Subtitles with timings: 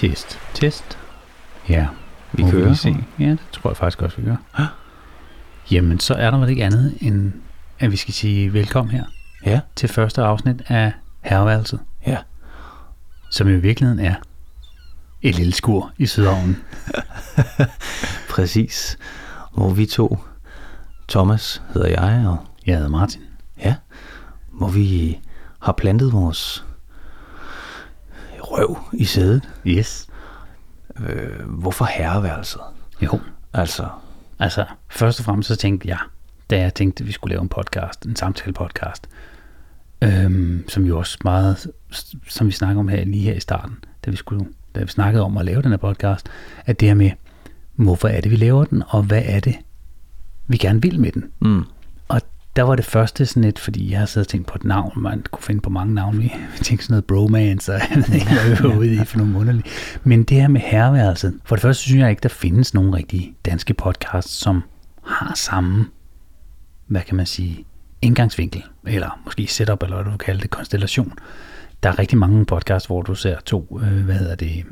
[0.00, 0.98] Test, test.
[1.68, 1.86] Ja,
[2.32, 2.64] Vi må kører.
[2.64, 2.96] lige se.
[3.18, 4.36] Ja, det tror jeg faktisk også, vi gør.
[4.58, 4.66] Ja.
[5.70, 7.32] Jamen, så er der vel ikke andet, end
[7.78, 9.04] at vi skal sige velkommen her
[9.46, 12.16] Ja, til første afsnit af Herværelset, ja.
[13.30, 14.14] som i virkeligheden er
[15.22, 16.56] et lille skur i Sydhavnen.
[18.30, 18.98] Præcis.
[19.54, 20.18] Hvor vi to,
[21.08, 23.20] Thomas hedder jeg, og Jeg hedder Martin.
[23.58, 23.74] ja,
[24.52, 25.18] hvor vi
[25.62, 26.64] har plantet vores
[28.50, 29.48] røv i sædet.
[29.66, 30.06] Yes.
[31.00, 32.60] Øh, hvorfor herreværelset?
[33.02, 33.20] Jo,
[33.52, 33.88] Altså,
[34.38, 35.98] altså først og fremmest så tænkte jeg,
[36.50, 39.08] da jeg tænkte, at vi skulle lave en podcast, en samtale-podcast,
[40.02, 41.70] øhm, som jo også meget,
[42.28, 45.24] som vi snakker om her lige her i starten, da vi, skulle, da vi snakkede
[45.24, 46.28] om at lave den her podcast,
[46.66, 47.10] at det her med,
[47.74, 49.56] hvorfor er det, vi laver den, og hvad er det,
[50.46, 51.32] vi gerne vil med den.
[51.40, 51.64] mm,
[52.56, 54.92] der var det første sådan lidt, fordi jeg har siddet og tænkt på et navn,
[54.96, 56.22] man kunne finde på mange navne.
[56.22, 56.30] Vi
[56.62, 59.38] tænkte sådan noget bromance, og jeg ved ikke, hvad vi var ude i for nogle
[59.38, 59.64] underlige.
[60.04, 63.34] Men det her med herværelset, for det første synes jeg ikke, der findes nogen rigtige
[63.44, 64.62] danske podcasts, som
[65.06, 65.86] har samme,
[66.86, 67.64] hvad kan man sige,
[68.02, 71.12] indgangsvinkel, eller måske setup, eller hvad du kalder det, konstellation.
[71.82, 74.64] Der er rigtig mange podcasts, hvor du ser to, øh, hvad hedder det,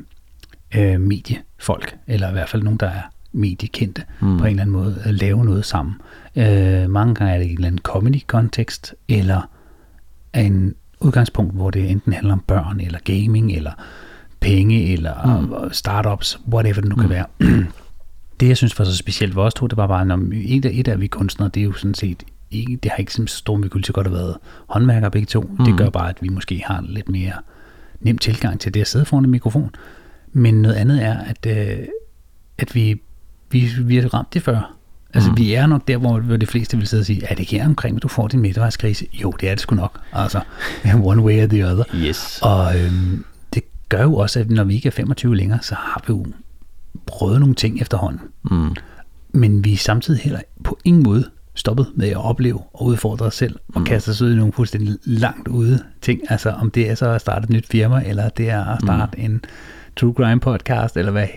[0.75, 4.37] øh, mediefolk, eller i hvert fald nogen, der er mediekendte mm.
[4.37, 5.95] på en eller anden måde, at lave noget sammen.
[6.35, 9.49] Øh, mange gange er det i en eller anden comedy-kontekst, eller
[10.33, 13.71] en udgangspunkt, hvor det enten handler om børn, eller gaming, eller
[14.39, 15.73] penge, eller mm.
[15.73, 17.01] startups, whatever det nu mm.
[17.01, 17.25] kan være.
[18.39, 20.71] det, jeg synes var så specielt ved os to, det var bare, når et af,
[20.73, 23.57] et af vi kunstnere, det er jo sådan set ikke, det har ikke så stor
[23.57, 25.41] med kultur godt have været håndværkere begge to.
[25.41, 25.65] Mm.
[25.65, 27.33] Det gør bare, at vi måske har lidt mere
[27.99, 29.75] nem tilgang til det at sidde foran en mikrofon.
[30.31, 31.87] Men noget andet er, at, øh,
[32.57, 33.01] at vi,
[33.51, 34.75] vi, vi har ramt det før.
[35.13, 35.37] Altså, mm.
[35.37, 37.65] vi er nok der, hvor, hvor de fleste vil sidde og sige, er det her
[37.65, 39.05] omkring, at du får din midtvejskrise?
[39.13, 39.99] Jo, det er det sgu nok.
[40.13, 40.41] Altså,
[41.03, 41.83] one way or the other.
[41.95, 42.39] yes.
[42.41, 46.03] Og øhm, det gør jo også, at når vi ikke er 25 længere, så har
[46.07, 46.25] vi jo
[47.05, 48.21] prøvet nogle ting efterhånden.
[48.51, 48.75] Mm,
[49.33, 53.35] Men vi er samtidig heller på ingen måde stoppet med at opleve og udfordre os
[53.35, 56.21] selv og kaste os ud i nogle fuldstændig langt ude ting.
[56.29, 59.17] Altså om det er så at starte et nyt firma, eller det er at starte
[59.17, 59.25] mm.
[59.25, 59.41] en
[59.95, 61.27] true crime podcast, eller hvad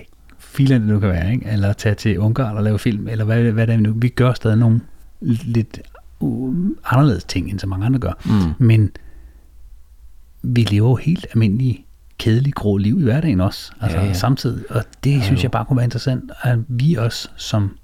[0.53, 1.47] filen det nu kan være, ikke?
[1.51, 3.93] eller tage til Ungarn og lave film, eller hvad, hvad det er nu.
[3.97, 4.81] Vi gør stadig nogle
[5.45, 5.81] lidt
[6.85, 8.13] anderledes ting, end så mange andre gør.
[8.25, 8.67] Mm.
[8.67, 8.91] Men
[10.43, 11.85] vi lever jo helt almindelige,
[12.19, 14.65] kedelige, grå liv i hverdagen også, altså Ja, ja, samtidig.
[14.71, 17.77] Og det ja, synes jeg bare kunne være interessant, at vi også som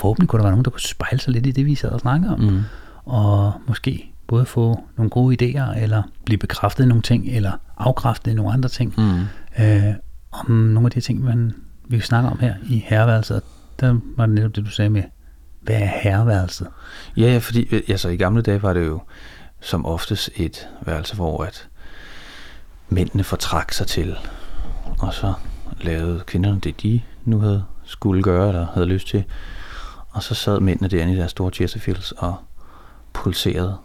[0.00, 2.00] forhåbentlig kunne der være nogen, der kunne spejle sig lidt i det, vi sad og
[2.00, 2.40] snakker om.
[2.40, 2.60] mm,
[3.04, 8.30] Og måske både få nogle gode idéer, eller blive bekræftet i nogle ting, eller afkræftet
[8.30, 8.94] i nogle andre ting.
[8.98, 9.64] mm.
[9.64, 9.94] Øh,
[10.30, 11.54] om nogle af de ting, man,
[11.88, 13.42] vi snakker om her i herreværelset.
[13.80, 15.02] Der var det netop det, du sagde med,
[15.60, 16.68] hvad er herreværelset?
[17.16, 19.00] Ja, ja, fordi øh, altså, i gamle dage var det jo
[19.60, 21.68] som oftest et værelse, hvor at
[22.88, 24.16] mændene fortrak sig til,
[24.98, 25.32] og så
[25.80, 29.24] lavede kvinderne det, de nu havde skulle gøre, eller havde lyst til.
[30.08, 32.36] Og så sad mændene derinde i deres store Chesterfields og
[33.12, 33.76] pulserede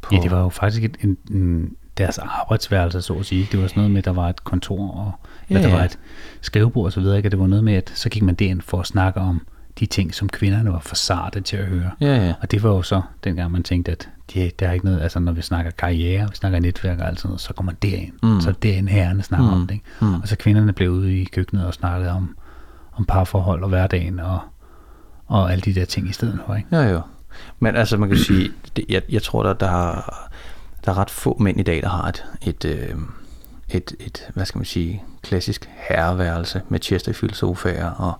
[0.00, 0.14] på...
[0.14, 3.48] Ja, det var jo faktisk et, en, en, deres arbejdsværelse, så at sige.
[3.52, 5.12] Det var sådan noget med, at der var et kontor, og
[5.50, 5.98] ja, Ja, der var et
[6.40, 7.16] skrivebord videre.
[7.16, 7.26] Ikke?
[7.26, 9.46] Og det var noget med, at så gik man derind for at snakke om
[9.80, 11.90] de ting, som kvinderne var for sarte til at høre.
[12.00, 12.34] Ja, ja.
[12.42, 15.18] Og det var jo så dengang, man tænkte, at det, der er ikke noget, altså
[15.18, 18.12] når vi snakker karriere, vi snakker netværk og alt sådan noget, så går man derind.
[18.22, 18.40] Mm.
[18.40, 19.60] Så er det derinde herrerne snakker Mm.
[19.60, 19.74] om det.
[19.74, 19.84] Ikke?
[20.00, 20.14] Mm.
[20.14, 22.36] Og så kvinderne blev ude i køkkenet og snakkede om,
[22.94, 24.38] om parforhold og hverdagen og,
[25.26, 26.54] og alle de der ting i stedet for.
[26.54, 26.76] Ikke?
[26.76, 27.00] Ja, jo.
[27.60, 30.28] Men altså, man kan sige, det, jeg, jeg tror, der, der, er,
[30.84, 32.94] der er ret få mænd i dag, der har et, et, øh,
[33.68, 38.14] et, et hvad skal man sige, klassisk herreværelse med Chesterfield sofaer og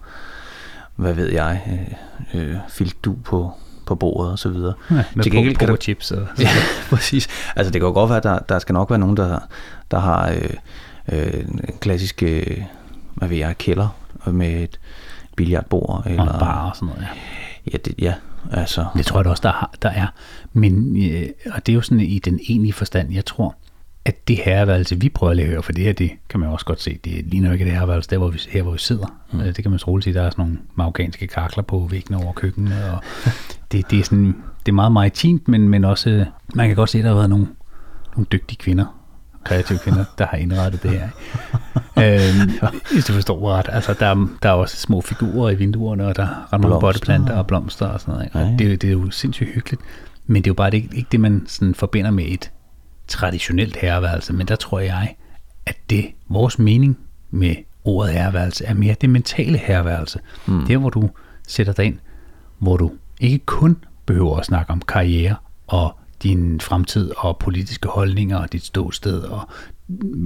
[0.97, 1.63] hvad ved jeg,
[2.35, 3.53] øh, øh, filtdu på,
[3.87, 4.75] på bordet og så videre.
[4.91, 6.49] Ja, med Til gengæld kan på chips og Ja,
[6.91, 7.29] præcis.
[7.57, 9.39] Altså det kan jo godt være, at der, der skal nok være nogen, der,
[9.91, 10.51] der har øh,
[11.13, 12.63] øh, en klassisk, øh,
[13.15, 13.89] hvad ved jeg, kælder
[14.27, 14.81] med et
[15.37, 16.03] billiardbord.
[16.07, 17.03] Eller, og bar og sådan noget.
[17.03, 17.09] Ja.
[17.73, 18.15] Ja, det, ja,
[18.51, 18.87] altså.
[18.97, 20.07] Det tror jeg da også, der, har, der er.
[20.53, 23.57] Men, øh, og det er jo sådan i den egentlige forstand, jeg tror,
[24.05, 26.83] at det herreværelse, vi prøver at lave for det her, det kan man også godt
[26.83, 29.07] se, det ligner jo ikke det herreværelse, der hvor vi, her hvor vi sidder.
[29.33, 29.39] Mm.
[29.39, 32.33] Det kan man så roligt sige, der er sådan nogle marokkanske kakler på væggene over
[32.33, 33.03] køkkenet, og
[33.73, 34.37] det, det, er sådan,
[34.67, 36.25] det er meget maritimt, men, men også,
[36.55, 37.47] man kan godt se, at der har været nogle,
[38.17, 39.02] nogle dygtige kvinder,
[39.45, 41.09] kreative kvinder, der har indrettet det her.
[41.99, 42.51] øhm,
[42.93, 43.69] hvis du forstår ret.
[43.73, 46.67] Altså, der, er- der er også små figurer i vinduerne, og der er ret mange
[46.67, 46.81] Blomster.
[46.81, 48.25] botteplanter og blomster og sådan noget.
[48.27, 48.39] Ikke?
[48.39, 48.57] Og Ja, ja.
[48.71, 49.83] det, det er jo sindssygt hyggeligt.
[50.27, 52.51] Men det er jo bare det, ikke det, man sådan forbinder med et
[53.09, 54.33] traditionelt herreværelse.
[54.33, 55.15] Men der tror jeg,
[55.67, 56.99] at det, vores mening
[57.31, 57.55] med
[57.85, 60.19] ordet herreværelse, er mere det mentale herreværelse.
[60.47, 60.67] Mm.
[60.67, 61.11] Der, hvor du
[61.49, 61.99] sætter dig ind,
[62.59, 62.91] hvor du
[63.21, 65.35] ikke kun behøver at snakke om karriere
[65.67, 69.49] og din fremtid og politiske holdninger og dit ståsted, og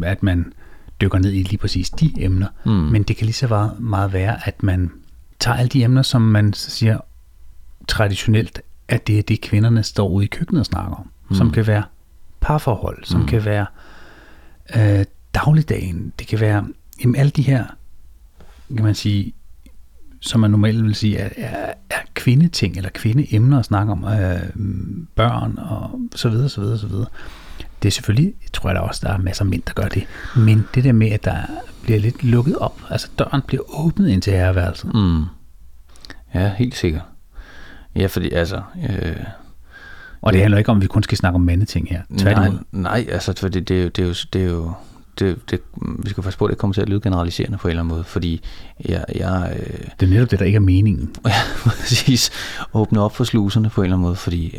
[0.04, 0.52] at man
[1.00, 2.46] dykker ned i lige præcis de emner.
[2.64, 2.70] Mm.
[2.72, 4.90] Men det kan lige så meget- være, at man
[5.40, 6.98] tager alle de emner, som man siger
[7.88, 11.10] traditionelt, at det er det, kvinderne står ude i køkkenet og snakker om.
[11.28, 11.36] Mm.
[11.36, 11.82] Som kan være
[12.40, 13.26] parforhold, som mm.
[13.26, 13.66] kan være
[14.76, 15.04] øh,
[15.34, 16.66] dagligdagen, det kan være
[17.02, 17.64] jamen, alle de her,
[18.76, 19.32] kan man sige,
[20.26, 24.40] som man normalt vil sige, er, er, er kvindeting eller kvindeemner at snakke om, øh,
[25.14, 27.06] børn og så videre, så videre, så videre.
[27.82, 29.88] Det er selvfølgelig, jeg tror jeg da også, der er masser af mænd, der gør
[29.88, 30.04] det.
[30.36, 31.36] Men det der med, at der
[31.82, 34.94] bliver lidt lukket op, altså døren bliver åbnet ind til herreværelset.
[34.94, 35.22] Mm.
[36.34, 37.02] Ja, helt sikkert.
[37.96, 38.62] Ja, fordi altså...
[38.88, 39.16] Øh,
[40.20, 42.02] Og det handler ikke om, at vi kun skal snakke om mandeting her.
[42.08, 42.58] nej, Tværtimod.
[42.72, 44.72] nej, altså for det, det, er jo, det er jo, det er jo
[45.18, 47.70] det, det, vi skal passe på, at det kommer til at lyde generaliserende på en
[47.70, 48.42] eller anden måde, fordi
[48.88, 51.14] jeg, jeg øh, Det er netop det, der ikke er meningen.
[51.26, 51.32] ja,
[51.64, 52.30] præcis
[52.74, 54.58] åbne op for sluserne på en eller anden måde, fordi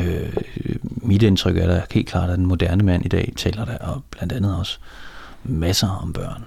[0.00, 0.32] øh,
[0.84, 4.02] mit indtryk er da helt klart, at den moderne mand i dag taler der og
[4.10, 4.78] blandt andet også
[5.44, 6.44] masser om børn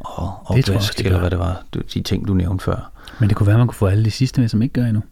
[0.00, 1.62] og Det tror jeg også, opvask, eller hvad det var,
[1.94, 2.90] de ting, du nævnte før.
[3.18, 4.84] Men det kunne være, at man kunne få alle de sidste med, som ikke gør
[4.84, 5.02] endnu.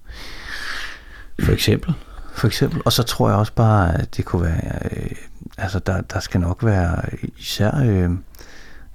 [1.41, 1.95] For eksempel.
[2.35, 2.83] For eksempel.
[2.85, 5.11] Og så tror jeg også bare, at det kunne være, øh,
[5.59, 7.03] altså der, der skal nok være
[7.39, 8.11] især, øh,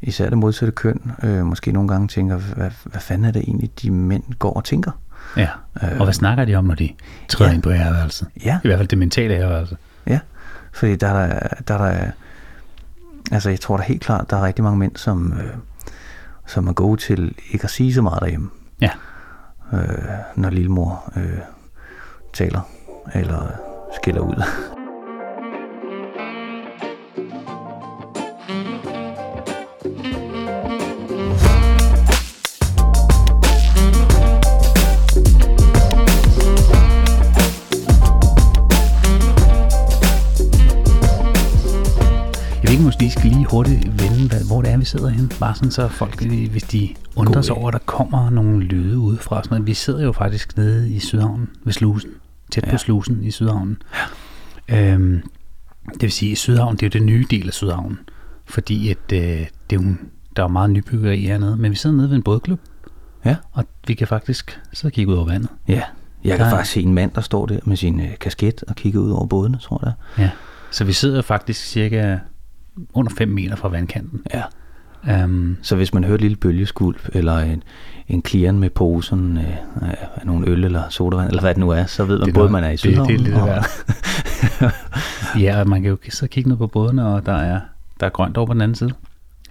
[0.01, 3.71] især det modsatte køn, øh, måske nogle gange tænker, hvad, hvad fanden er det egentlig,
[3.81, 4.91] de mænd går og tænker?
[5.37, 5.49] Ja.
[5.81, 6.89] Og hvad snakker de om, når de
[7.29, 7.55] træder ja.
[7.55, 8.27] ind på herreværelset?
[8.45, 8.59] Ja.
[8.63, 9.77] I hvert fald det mentale herreværelse.
[10.07, 10.19] Ja,
[10.73, 12.11] fordi der er der, der, er
[13.31, 15.53] altså jeg tror da helt klart, der er rigtig mange mænd, som, øh,
[16.47, 18.49] som er gode til ikke at sige så meget derhjemme,
[18.81, 18.89] Ja.
[19.73, 21.37] øh, når lillemor øh,
[22.33, 22.61] taler
[23.13, 23.47] eller
[24.01, 24.43] skiller ud.
[42.73, 45.29] ikke, måske lige skal lige hurtigt vende, hvad, hvor det er, vi sidder henne.
[45.39, 48.97] Bare sådan, så folk, lige- hvis de undrer sig over, at der kommer nogle lyde
[48.99, 49.43] udefra.
[49.43, 49.67] Sådan noget.
[49.67, 52.09] Vi sidder jo faktisk nede i Sydhavnen ved Slusen.
[52.51, 52.71] Tæt ja.
[52.71, 52.77] på.
[52.77, 53.77] Slusen i Sydhavnen.
[54.69, 54.93] Ja.
[54.93, 55.21] Øhm,
[55.93, 57.99] det vil sige, at Sydhavnen, det er jo det nye del af Sydhavnen.
[58.45, 59.19] Fordi at, øh,
[59.69, 59.93] det er jo,
[60.35, 61.57] der er meget nybyggeri hernede.
[61.57, 62.59] Men vi sidder nede ved en bådklub,
[63.25, 63.35] Ja.
[63.51, 65.49] og vi kan faktisk sidde og kigge ud over vandet.
[65.67, 68.17] Ja, jeg kan Der er- faktisk se en mand, der står der med sin øh,
[68.21, 69.93] kasket og kigger ud over bådene, tror jeg.
[70.23, 70.29] Ja.
[70.71, 72.17] Så vi sidder faktisk cirka
[72.93, 74.21] under 5 meter fra vandkanten.
[74.33, 74.43] Ja.
[75.23, 77.63] Um, Så hvis man hører et lille bølgeskulp, eller en,
[78.07, 79.43] en klieren med posen øh,
[79.81, 82.49] af nogle øl eller sodavand, eller hvad det nu er, så ved man Det både,
[82.49, 83.07] man er i det- Sydhavn.
[83.09, 83.65] det er lidt og- værd.
[85.43, 87.61] ja, og man kan jo så kigge ned på bådene, og der er,
[87.99, 88.93] der er grønt over på den anden side.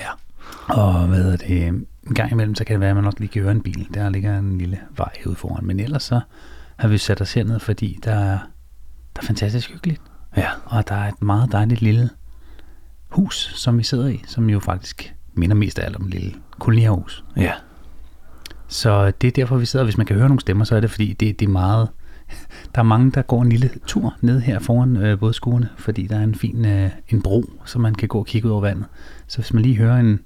[0.00, 0.08] Ja.
[0.74, 3.28] Og hvad er det, en gang imellem, så kan det være, at man nok lige
[3.28, 3.88] kan høre en bil.
[3.94, 5.66] Der ligger en lille vej ude foran.
[5.66, 6.20] Men ellers så
[6.76, 8.38] har vi sat os herned, fordi der er,
[9.16, 10.00] der er fantastisk hyggeligt.
[10.36, 10.46] Ja.
[10.64, 12.10] Og der er et meget dejligt lille
[13.12, 16.32] hus, som vi sidder i, som jo faktisk minder mest af alt om et lille
[16.58, 17.24] kolonierhus.
[17.36, 17.52] Ja.
[18.68, 19.84] Så det er derfor, vi sidder.
[19.84, 21.88] Hvis man kan høre nogle stemmer, så er det fordi, det, det er meget...
[22.74, 26.18] Der er mange, der går en lille tur ned her foran øh, bådskuerne, fordi der
[26.18, 28.84] er en fin øh, en bro, så man kan gå og kigge ud over vandet.
[29.26, 30.18] Så hvis man lige hører en, en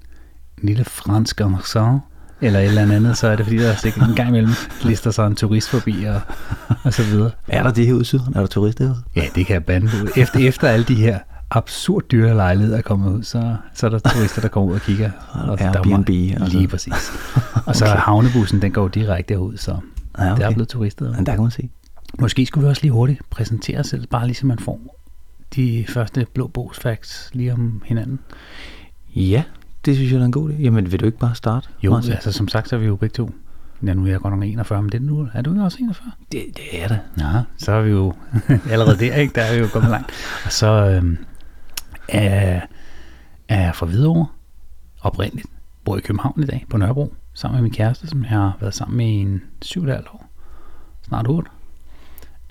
[0.63, 2.01] lille fransk accent,
[2.41, 4.51] eller et eller andet, så er det fordi, der er sikkert en gang imellem
[4.83, 6.21] lister sig en turist forbi og,
[6.83, 7.31] og så videre.
[7.47, 8.33] Er der det herude i Sydhavn?
[8.35, 9.03] Er der turister herude?
[9.15, 10.19] Ja, det kan jeg bande på.
[10.19, 11.19] Efter, efter alle de her
[11.51, 14.81] absurd dyre lejligheder er kommet ud, så, så er der turister, der kommer ud og
[14.81, 15.11] kigger.
[15.33, 16.57] Og der er Airbnb, meget- altså.
[16.57, 16.93] Lige præcis.
[17.65, 19.77] Og så havnebussen, den går direkte derud, så
[20.17, 20.41] Ja, okay.
[20.41, 21.15] der er blevet turister.
[21.15, 21.69] Men der kan man se.
[22.19, 24.99] Måske skulle vi også lige hurtigt præsentere os selv, bare lige så man får
[25.55, 28.19] de første blå bogs facts lige om hinanden.
[29.15, 29.43] Ja,
[29.85, 30.53] det synes jeg er en god idé.
[30.61, 31.67] Jamen, vil du ikke bare starte?
[31.83, 32.11] Jo, Martin?
[32.11, 33.31] altså som sagt, så er vi jo begge to.
[33.85, 35.77] Ja, nu er jeg godt nok 41, men det er, nu, er du ikke også
[35.81, 36.11] 41?
[36.31, 36.99] Det, det er det.
[37.19, 38.13] Ja, så er vi jo
[38.71, 39.33] allerede der, ikke?
[39.35, 40.11] Der er vi jo kommet langt.
[40.45, 41.17] Og så øhm,
[42.09, 42.61] er,
[43.47, 44.27] er fra Hvidovre,
[45.01, 45.47] oprindeligt.
[45.83, 48.73] Bor i København i dag, på Nørrebro, sammen med min kæreste, som jeg har været
[48.73, 50.29] sammen med i en 7,5 år.
[51.01, 51.49] Snart 8.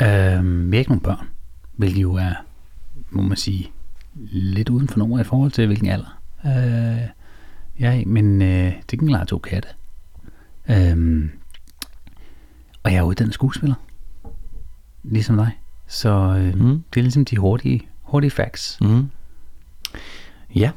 [0.01, 1.29] Øhm, vi har ikke nogen børn,
[1.73, 2.33] hvilket jo er,
[3.11, 3.71] må man sige,
[4.31, 6.21] lidt uden for nogen i forhold til, hvilken alder.
[6.47, 7.09] Øh,
[8.01, 9.69] i, men øh, det kan jeg to katte.
[10.71, 11.31] Øhm,
[12.83, 13.75] og jeg er uddannet skuespiller.
[15.03, 15.51] Ligesom dig.
[15.87, 16.83] Så øh, mm.
[16.95, 18.79] det er ligesom de hurtige, hurtige facts.
[18.81, 19.11] Mm.
[20.55, 20.71] Ja.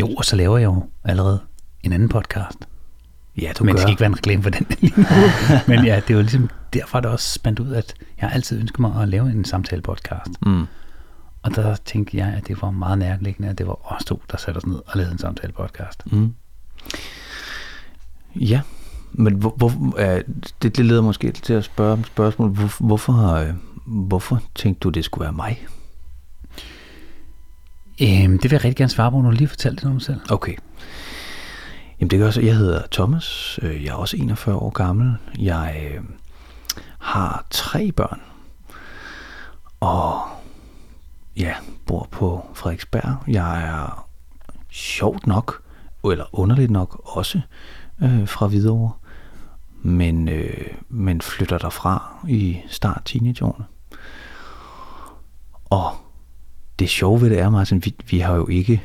[0.00, 1.40] Jo, og så laver jeg jo allerede
[1.82, 2.58] en anden podcast.
[3.40, 3.76] Ja, du men gør.
[3.76, 4.66] det skal ikke være en reklame for den.
[5.68, 8.60] men ja, det er jo ligesom, derfor er det også spændt ud, at jeg altid
[8.60, 10.30] ønsket mig at lave en samtale-podcast.
[10.46, 10.66] Mm.
[11.42, 14.36] Og der tænkte jeg, at det var meget nærliggende, at det var os to, der
[14.36, 16.12] satte os ned og lavede en samtale-podcast.
[16.12, 16.34] Mm.
[18.36, 18.60] Ja,
[19.12, 20.20] men hvor, hvor, øh,
[20.62, 22.50] det, det leder måske til at spørge om spørgsmål.
[22.50, 23.54] Hvor, hvorfor, øh,
[23.86, 25.66] hvorfor tænkte du, det skulle være mig?
[28.00, 30.02] Øhm, det vil jeg rigtig gerne svare på, når du lige fortæller det om dig
[30.02, 30.20] selv.
[30.30, 30.54] Okay.
[32.00, 35.16] Jamen det gør så, jeg hedder Thomas, øh, jeg er også 41 år gammel.
[35.38, 36.04] Jeg øh,
[36.98, 38.20] har tre børn.
[39.80, 40.20] Og
[41.36, 41.54] ja,
[41.86, 43.16] bor på Frederiksberg.
[43.28, 44.08] Jeg er
[44.70, 45.62] sjovt nok,
[46.04, 47.40] eller underligt nok også,
[48.02, 48.92] øh, fra Hvidovre.
[49.82, 53.64] Men, øh, men flytter derfra i start teenageårene.
[55.64, 55.96] Og
[56.78, 58.82] det sjove ved det er, Martin, vi, vi har jo ikke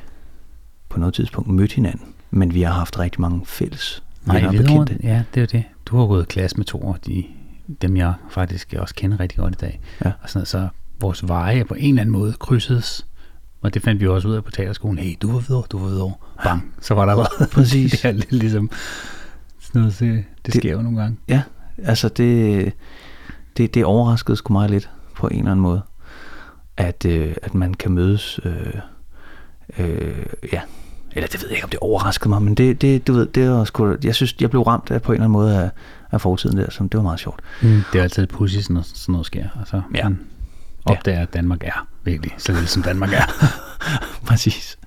[0.89, 4.97] på noget tidspunkt mødt hinanden, men vi har haft rigtig mange fælles Nej, bekendte.
[5.03, 5.63] ja, det er det.
[5.85, 7.23] Du har gået i klasse med to af de,
[7.81, 9.79] dem, jeg faktisk også kender rigtig godt i dag.
[10.05, 10.11] Ja.
[10.21, 10.67] Og sådan, noget, så
[10.99, 13.05] vores veje på en eller anden måde krydsedes.
[13.61, 14.97] Og det fandt vi også ud af på teaterskolen.
[14.99, 16.13] Hey, du var videre, du var videre.
[16.43, 17.49] Bang, så var der allerede.
[17.55, 17.91] Præcis.
[18.01, 18.69] det er lidt ligesom
[19.59, 21.17] sådan noget, det, det, Det- sker jo nogle gange.
[21.29, 21.41] Ja,
[21.83, 22.73] altså det,
[23.57, 25.81] det, det overraskede sgu mig lidt på en eller anden måde,
[26.77, 28.73] at, øh, at man kan mødes, øh,
[29.79, 30.61] øh, ja,
[31.15, 33.49] eller det ved jeg ikke, om det overraskede mig, men det, det, du ved, det
[33.51, 35.69] var sgu, jeg synes, jeg blev ramt af på en eller anden måde af,
[36.11, 37.39] af fortiden der, som det var meget sjovt.
[37.61, 37.81] Mm.
[37.93, 39.45] Det er altid pudsigt, noget, sådan noget sker.
[39.59, 40.03] Altså, Ja.
[40.09, 40.19] man
[40.85, 43.25] opdager, at Danmark er virkelig så lille, som Danmark er.
[44.27, 44.77] Præcis.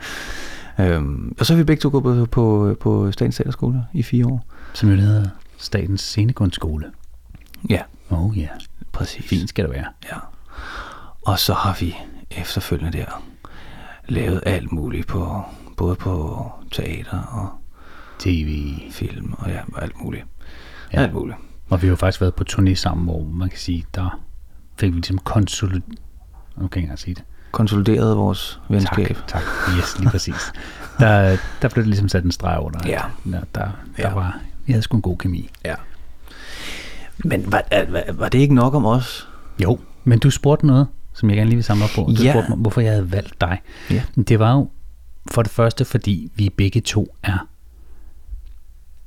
[0.80, 4.26] Øhm, og så har vi begge to gået på, på, på Statens Teaterskole i fire
[4.26, 4.44] år.
[4.72, 5.28] som jo hedder
[5.58, 6.86] Statens Scenekunstskole.
[7.70, 8.50] Ja, Oh ja, yeah.
[8.92, 9.24] præcis.
[9.24, 9.84] fint skal det være.
[10.12, 10.16] Ja.
[11.26, 11.96] Og så har vi
[12.30, 13.22] efterfølgende der
[14.08, 15.42] lavet alt muligt på
[15.76, 17.48] både på teater og
[18.18, 18.72] TV.
[18.90, 20.24] film og ja, alt muligt.
[20.92, 21.02] Ja.
[21.02, 21.38] Alt muligt.
[21.70, 24.20] Og vi har jo faktisk været på turné sammen, hvor man kan sige, der
[24.78, 25.80] fik vi ligesom konsolid...
[26.56, 27.24] Nu kan jeg ikke sige det.
[27.52, 29.06] Konsolideret vores venskab.
[29.16, 29.42] Tak, tak.
[29.78, 30.52] Yes, lige præcis.
[30.98, 32.80] Der, der blev det ligesom sat en streg under.
[32.86, 33.00] Ja.
[33.24, 34.12] Der, der, der Ja.
[34.14, 35.50] var, vi havde sgu en god kemi.
[35.64, 35.74] Ja.
[37.18, 39.28] Men var, var, var det ikke nok om os?
[39.62, 42.02] Jo, men du spurgte noget, som jeg gerne lige vil samle op på.
[42.16, 42.32] Du Ja.
[42.32, 43.60] spurgte mig, hvorfor jeg havde valgt dig.
[43.90, 44.02] Ja.
[44.28, 44.70] Det var jo
[45.30, 47.48] for det første, fordi vi begge to er...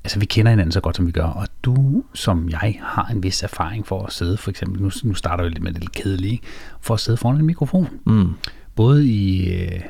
[0.04, 3.24] Altså, vi kender hinanden så godt, som vi gør, og du, som jeg, har en
[3.24, 5.92] vis erfaring for at sidde, for eksempel, nu, nu starter vi lidt med det lidt
[5.92, 6.40] kedelige,
[6.82, 7.88] for at sidde foran en mikrofon.
[8.06, 8.34] Mm.
[8.76, 9.82] Både i, øh,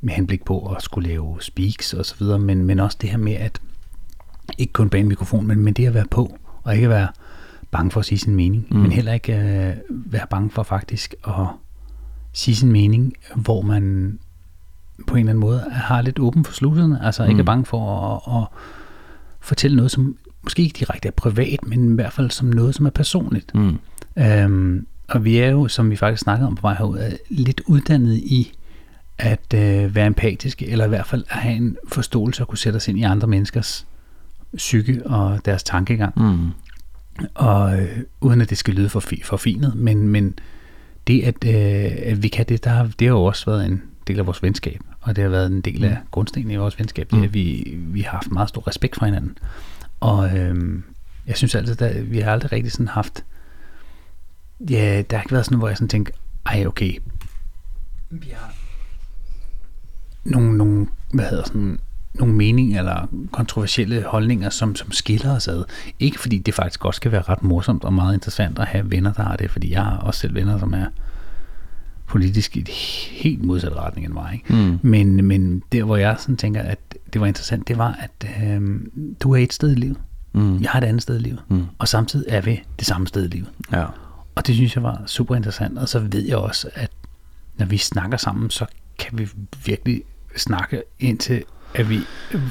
[0.00, 3.16] med henblik på at skulle lave speaks og så videre, men, men også det her
[3.16, 3.60] med, at
[4.58, 7.08] ikke kun bag en mikrofon, men, men det at være på, og ikke være
[7.70, 8.76] bange for at sige sin mening, mm.
[8.76, 11.46] men heller ikke øh, være bange for faktisk at
[12.32, 14.18] sige sin mening, hvor man
[15.06, 17.30] på en eller anden måde har lidt åben for sluserne, altså mm.
[17.30, 18.48] ikke er bange for at, at
[19.40, 22.86] fortælle noget, som måske ikke direkte er privat, men i hvert fald som noget, som
[22.86, 23.54] er personligt.
[23.54, 23.78] Mm.
[24.18, 27.60] Øhm, og vi er jo, som vi faktisk snakkede om på vej herud, er lidt
[27.66, 28.52] uddannet i
[29.18, 32.76] at øh, være empatiske, eller i hvert fald at have en forståelse og kunne sætte
[32.76, 33.86] os ind i andre menneskers
[34.56, 36.12] psyke og deres tankegang.
[36.16, 36.50] Mm.
[37.34, 40.38] Og øh, uden at det skal lyde for, for finet, men, men
[41.06, 43.82] det, at, øh, at vi kan det, der, har- det har jo også været en
[44.06, 47.10] del af vores venskab, og det har været en del af grundstenen i vores venskab,
[47.10, 49.38] det er, at vi, vi har haft meget stor respekt for hinanden.
[50.00, 50.82] Og øh,
[51.26, 53.24] jeg synes altid, at vi har aldrig rigtig sådan haft,
[54.70, 56.12] ja, der har ikke været sådan, hvor jeg sådan tænker,
[56.46, 56.98] ej okay,
[58.10, 58.54] vi har
[60.24, 61.78] nogle, nogle hvad hedder sådan,
[62.18, 65.64] nogle meninger eller kontroversielle holdninger, som, som skiller os ad.
[65.98, 69.12] Ikke fordi det faktisk godt skal være ret morsomt og meget interessant at have venner,
[69.12, 70.86] der har det, fordi jeg har også selv venner, som er
[72.06, 72.68] politisk i et
[73.10, 74.32] helt modsat retning end mig.
[74.32, 74.62] Ikke?
[74.62, 74.78] Mm.
[74.82, 76.78] Men, men der, hvor jeg sådan tænker, at
[77.12, 78.90] det var interessant, det var, at øhm,
[79.22, 79.96] du er et sted i livet.
[80.32, 80.60] Mm.
[80.60, 81.42] Jeg har et andet sted i livet.
[81.48, 81.64] Mm.
[81.78, 83.48] Og samtidig er vi det samme sted i livet.
[83.72, 83.84] Ja.
[84.34, 85.78] Og det synes jeg var super interessant.
[85.78, 86.90] Og så ved jeg også, at
[87.58, 88.66] når vi snakker sammen, så
[88.98, 89.28] kan vi
[89.66, 90.02] virkelig
[90.36, 91.44] snakke indtil
[91.74, 92.00] at vi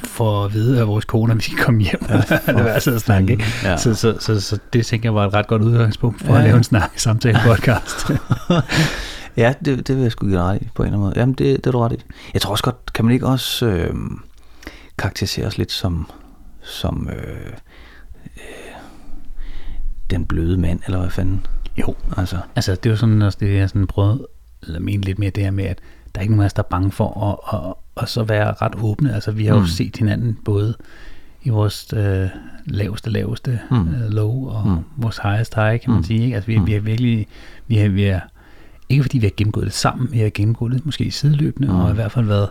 [0.04, 2.06] får at vide af vores koner, at vi skal komme hjem.
[2.08, 2.16] Ja,
[2.52, 3.32] det var altså at snakke.
[3.32, 3.44] Ikke?
[3.64, 3.76] Ja.
[3.76, 6.44] Så, så, så, så, det tænker jeg var et ret godt udgangspunkt for Ja, at
[6.44, 8.06] lave en snak samtale podcast.
[9.36, 11.20] Ja, det, det vil jeg sgu give ret i, på en eller anden måde.
[11.20, 11.96] Jamen, det, det er du ret i.
[12.34, 13.94] Jeg tror også godt, kan man ikke også øh,
[14.98, 16.10] karakterisere os lidt som,
[16.62, 17.52] som øh,
[18.36, 18.42] øh,
[20.10, 21.46] den bløde mand, eller hvad fanden?
[21.78, 24.26] jo, Altså, altså det var sådan også det, jeg sådan prøvede,
[24.62, 25.78] eller mente lidt mere det her med, at
[26.14, 28.52] der er ikke nogen af os, der er bange for at, at, at så være
[28.62, 29.14] ret åbne.
[29.14, 29.66] Altså vi har jo Mm.
[29.66, 30.74] set hinanden både
[31.42, 32.28] i vores øh,
[32.66, 33.76] laveste, laveste Mm.
[33.76, 33.88] mm.
[33.94, 34.72] øh, low og Mm.
[34.72, 34.78] mm.
[34.96, 36.04] vores highest high, kan man Mm.
[36.04, 36.22] sige.
[36.24, 36.34] Ikke?
[36.36, 36.66] Altså vi, Mm.
[36.66, 37.26] vi har virkelig,
[37.66, 38.20] vi har, vi er,
[38.88, 41.74] ikke fordi vi har gennemgået det sammen, vi har gennemgået det måske sideløbende, Mm.
[41.74, 41.80] mm.
[41.80, 42.48] og i hvert fald været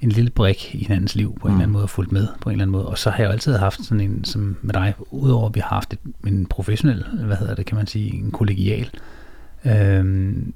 [0.00, 1.56] en lille brik i hinandens liv på en Mm.
[1.56, 2.86] eller anden måde, og fulgt med på en eller anden måde.
[2.86, 5.60] Og så har jeg jo altid haft sådan en, som med dig, udover at vi
[5.60, 8.90] har haft et, en professionel, hvad hedder det, kan man sige, en kollegial,
[9.64, 10.54] øhm,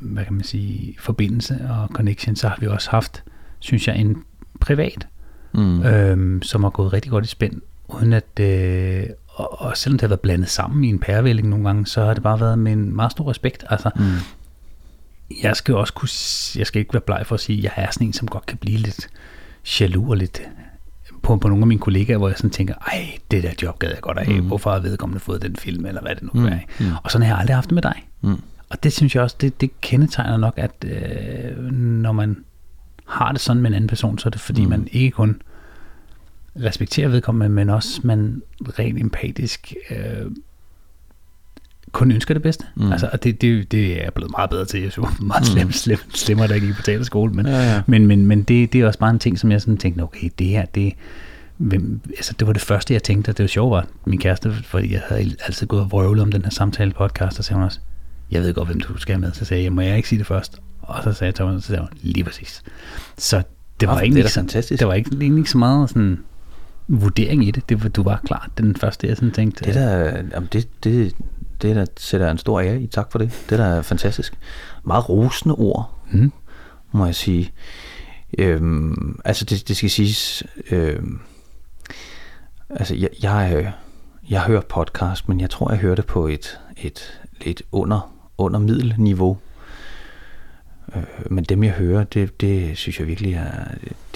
[0.00, 3.24] hvad kan man sige, forbindelse og connection, så har vi også haft,
[3.58, 4.22] synes jeg, en
[4.60, 5.08] privat,
[5.54, 9.98] mm, øhm, som har gået rigtig godt i spænd, uden at, øh, og, og selvom
[9.98, 12.58] det har været blandet sammen i en pærevælling nogle gange, så har det bare været
[12.58, 13.64] med en meget stor respekt.
[13.70, 14.04] Altså, mm,
[15.42, 16.08] jeg skal også kunne,
[16.58, 18.46] jeg skal ikke være bleg for at sige, at jeg er sådan en, som godt
[18.46, 19.08] kan blive lidt
[19.80, 20.42] jaloux og lidt
[21.22, 23.88] på, på nogle af mine kollegaer, hvor jeg sådan tænker, ej, det der job gad
[23.88, 24.46] jeg godt af, mm.
[24.46, 26.60] hvorfor har vedkommende fået den film, eller hvad det nu kan være.
[26.80, 26.86] Mm.
[27.04, 28.08] Og sådan har jeg aldrig haft det med dig.
[28.20, 28.40] Mm.
[28.70, 32.44] Og det synes jeg også, det, det kendetegner nok, at øh, når man
[33.06, 34.70] har det sådan med en anden person, så er det fordi, mm.
[34.70, 35.42] man ikke kun
[36.56, 38.42] respekterer vedkommende, men også man
[38.78, 40.30] rent empatisk øh,
[41.92, 42.64] kun ønsker det bedste.
[42.76, 42.92] Mm.
[42.92, 44.82] Altså, og det, det, det er jeg blevet meget bedre til.
[44.82, 47.32] Jeg synes, meget slem, slem, slemmere, da jeg gik på teaterskole.
[47.32, 47.82] Men, Ja, ja.
[47.86, 50.30] men, men, men det, det er også bare en ting, som jeg sådan tænkte, okay,
[50.38, 50.92] det her, det,
[51.56, 54.52] hvem, altså, det var det første, jeg tænkte, og det var sjovt var, min kæreste,
[54.52, 57.64] fordi jeg havde altid gået og vrøvlet om den her samtale podcast, og sagde hun
[57.64, 57.78] også,
[58.30, 59.32] jeg ved godt, hvem du skal med.
[59.32, 60.60] Så sagde jeg, må jeg ikke sige det først?
[60.82, 62.62] Og så sagde Thomas, så sagde hun, lige præcis.
[63.18, 63.42] Så
[63.80, 64.80] det var, egentlig, det så, fantastisk.
[64.80, 66.18] der var ikke, egentlig ikke så meget sådan,
[66.88, 67.68] vurdering i det.
[67.68, 69.64] det var, du var klart den første, jeg sådan tænkte.
[69.64, 70.04] Det der,
[70.34, 71.14] jamen det, det,
[71.62, 72.86] det der sætter en stor ære i.
[72.86, 73.44] Tak for det.
[73.50, 74.38] Det der er fantastisk.
[74.84, 76.32] Meget rosende ord, Mm.
[76.92, 77.52] må jeg sige.
[78.38, 81.18] Øhm, altså det, det skal siges, øhm,
[82.70, 83.66] altså jeg, jeg, øh,
[84.30, 88.60] jeg hører podcast, men jeg tror, jeg hører det på et, et lidt under, under
[88.60, 89.38] middelniveau.
[90.96, 93.64] Øh, men dem jeg hører, det, det synes jeg virkelig er,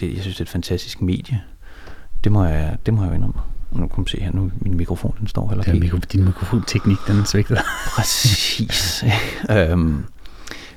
[0.00, 1.42] det, jeg synes det er et fantastisk medie.
[2.24, 3.40] Det må jeg, det må jeg indrømme.
[3.72, 5.84] Nu kan man se her, nu min mikrofon den står heller er ikke.
[5.84, 7.62] mikro, din mikrofonteknik, den svigter.
[7.96, 9.04] Præcis.
[9.50, 10.04] øhm,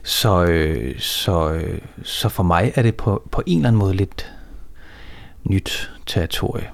[0.03, 3.93] så, øh, så, øh, så for mig er det på, på en eller anden måde
[3.93, 4.33] lidt
[5.43, 6.69] nyt territorie.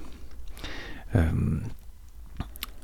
[1.14, 1.64] Øhm,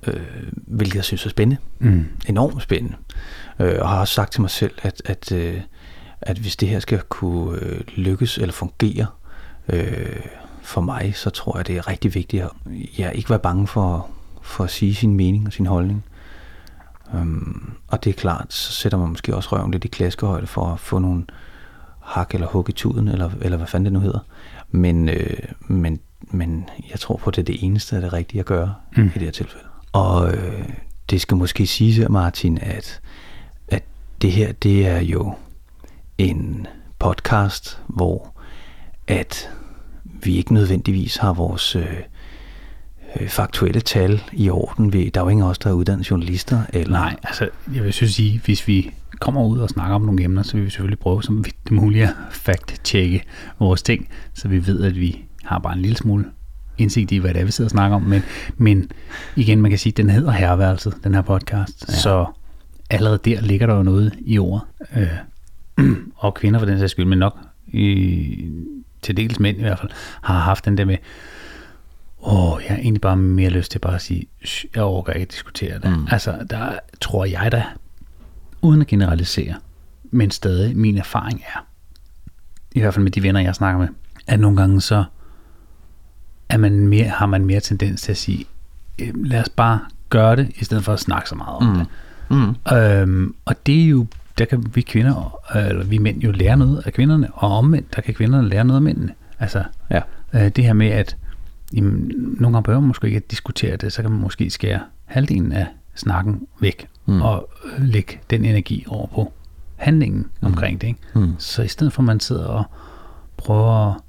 [0.07, 1.63] øh, hvilket jeg synes er spændende.
[1.79, 2.07] Mm.
[2.29, 2.97] Enormt spændende.
[2.97, 5.61] Øh, og har også sagt til mig selv, at, at, øh,
[6.21, 9.07] at hvis det her skal kunne øh, lykkes eller fungere
[9.69, 10.21] øh,
[10.63, 12.51] for mig, så tror jeg, det er rigtig vigtigt at
[12.99, 14.09] ja, ikke være bange for,
[14.43, 16.05] for at sige sin mening og sin holdning.
[17.15, 20.67] Um, og det er klart, så sætter man måske også røven lidt i klaskehøjde for
[20.67, 21.25] at få nogle
[22.03, 24.19] hak eller hug i tuden, eller, eller hvad fanden det nu hedder.
[24.71, 28.13] Men, øh, men, men jeg tror på, at det er det eneste, der er det
[28.13, 29.07] rigtige at gøre Mm.
[29.07, 29.65] i det her tilfælde.
[29.93, 30.69] Og øh,
[31.11, 33.01] det skal måske siges her, Martin, at
[34.23, 35.35] det her, det er jo
[36.19, 36.67] en
[36.99, 38.35] podcast, hvor
[39.07, 39.51] at
[40.23, 41.97] vi ikke nødvendigvis har vores øh,
[43.21, 44.93] øh, faktuelle tal i orden.
[44.93, 46.63] Vi, der er jo ingen af os, der er uddannet journalister.
[46.73, 50.43] Eller, Nej, altså, jeg vil sige, hvis vi kommer ud og snakker om nogle emner,
[50.43, 53.23] så vil vi selvfølgelig prøve som vidt det muligt at fact-tjekke
[53.59, 56.25] vores ting, så vi ved, at vi har bare en lille smule
[56.79, 58.03] indsigt i, hvad det er, vi sidder og snakker om.
[58.03, 58.23] Men,
[58.57, 58.91] men
[59.37, 61.85] igen, man kan sige, at den hedder Herreværelset, den her podcast.
[61.89, 61.95] Ja.
[61.95, 62.27] Så
[62.91, 64.67] allerede der ligger der jo noget i ordet.
[64.97, 68.51] Øh, og kvinder for den sags skyld, men nok i,
[69.03, 69.91] til dels mænd i hvert fald,
[70.23, 70.97] har haft den der med,
[72.23, 75.23] åh, jeg har egentlig bare mere lyst til bare at sige, "Shh, jeg overgår ikke
[75.23, 75.91] at diskutere det.
[75.91, 76.07] Mm.
[76.11, 77.65] Altså, der tror jeg da,
[78.63, 79.55] uden at generalisere,
[80.11, 81.67] men stadig min erfaring er,
[82.73, 83.89] i hvert fald med de venner, jeg snakker med,
[84.27, 85.05] at nogle gange så
[86.49, 88.45] er man mere, har man mere tendens til at sige,
[88.99, 91.75] "Øh, lad os bare gøre det, i stedet for at snakke så meget om mm.
[91.79, 91.87] det.
[92.31, 92.55] Mm.
[92.77, 94.07] Øhm, og det er jo,
[94.39, 97.97] der kan vi kvinder, øh, eller vi mænd jo lære noget af kvinderne, og omvendt,
[97.97, 99.13] der kan kvinderne lære noget af mændene.
[99.39, 100.01] Altså, Ja.
[100.35, 101.17] øh, det her med, at
[101.75, 104.81] jamen, nogle gange behøver man måske ikke at diskutere det, så kan man måske skære
[105.05, 107.23] halvdelen af snakken væk, mm.
[107.23, 109.33] Og øh, lægge den energi over på
[109.77, 110.47] handlingen mm.
[110.47, 110.87] omkring det.
[110.87, 111.01] Ikke?
[111.15, 111.35] Mm.
[111.39, 112.65] Så i stedet for, at man sidder og
[113.37, 114.01] prøver at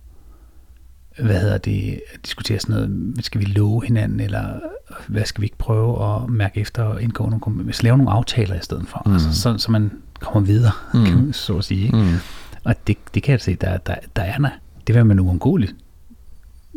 [1.21, 4.59] hvad hedder det, at diskutere sådan noget, skal vi love hinanden, eller
[5.07, 8.55] hvad skal vi ikke prøve at mærke efter og indgå nogle, kom- lave nogle aftaler
[8.55, 9.13] i stedet for, mm.
[9.13, 11.05] altså, så, så man kommer videre, mm.
[11.05, 11.85] kan man så at sige.
[11.85, 11.97] Ikke?
[11.97, 12.15] Mm.
[12.63, 14.49] Og det, det kan jeg se, der, der, der er der.
[14.87, 15.75] Det vil man uundgåeligt.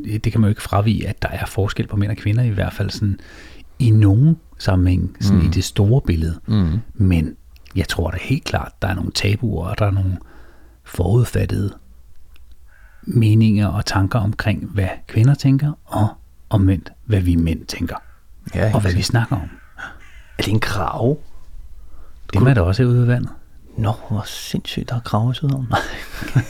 [0.05, 2.43] Det det kan man jo ikke fravige, at der er forskel på mænd og kvinder,
[2.43, 3.21] i hvert fald sådan
[3.79, 5.47] i nogen sammenhæng, sådan mm.
[5.47, 6.41] i det store billede.
[6.47, 6.79] Mm.
[6.95, 7.37] Men
[7.77, 10.19] jeg tror da helt klart, der er nogle tabuer, og der er nogle
[10.85, 11.75] forudfattede
[13.03, 16.09] meninger og tanker omkring, hvad kvinder tænker, og
[16.51, 17.97] omvendt, hvad vi mænd tænker,
[18.55, 19.51] Ja, og hvad vi snakker om.
[20.39, 21.17] Er det en krav?
[22.33, 23.31] Det er der også ude ved vandet.
[23.77, 25.67] Nå, hvor sindssygt, der er krav i Sydhavn.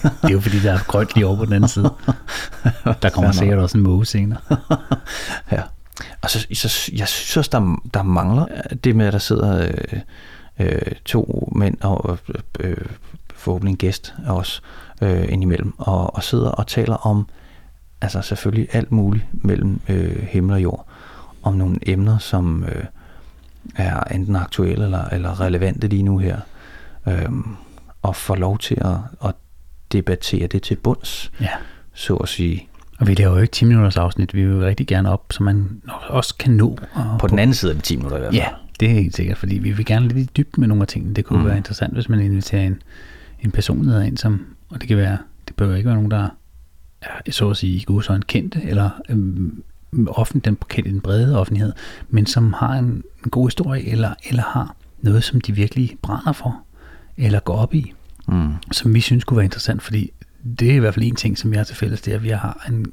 [0.03, 1.95] Det er jo fordi, der er grønt lige over på den anden side.
[3.03, 4.41] Der kommer sikkert også en måge senere.
[5.53, 5.63] ja.
[6.23, 8.47] Og så, så jeg synes også, der, der mangler
[8.85, 10.01] det med, at der sidder øh,
[10.59, 12.77] øh, to mænd og øh, øh,
[13.43, 14.63] forhåbentlig en gæst af os
[15.03, 17.27] øh, indimellem, og, og sidder og taler om
[18.01, 20.87] altså selvfølgelig alt muligt mellem øh, himmel og jord,
[21.43, 22.85] om nogle emner, som øh,
[23.77, 26.41] er enten aktuelle eller, eller relevante lige nu her,
[27.09, 27.29] øh,
[28.03, 28.97] og får lov til at,
[29.29, 29.35] at
[29.93, 31.49] debattere det til bunds, Ja.
[31.95, 32.69] så at sige.
[32.99, 34.35] Og vi laver jo ikke 10 minutters afsnit.
[34.35, 36.79] Vi vil jo rigtig gerne op, så man også kan nå.
[36.95, 38.43] Og På den anden side af de 10 minutter i hvert fald.
[38.43, 38.49] Ja,
[38.81, 41.15] det er helt sikkert, fordi vi vil gerne lidt i dybden med nogle af tingene.
[41.15, 41.47] Det kunne mm.
[41.47, 42.83] være interessant, hvis man inviterer en,
[43.45, 46.29] en personlighed af en, som, og det kan være, det behøver ikke være nogen, der
[47.03, 49.63] er, så at sige, i gode kendte, eller øhm,
[50.09, 51.73] offent, den, kendte den brede offentlighed,
[52.11, 52.85] men som har en,
[53.25, 56.61] en god historie, eller, eller har noget, som de virkelig brænder for,
[57.17, 57.93] eller går op i,
[58.29, 58.53] Mm.
[58.73, 60.13] som vi synes kunne være interessant, fordi
[60.61, 62.23] det er i hvert fald en ting, som vi har til fælles, det er, at
[62.23, 62.87] vi har en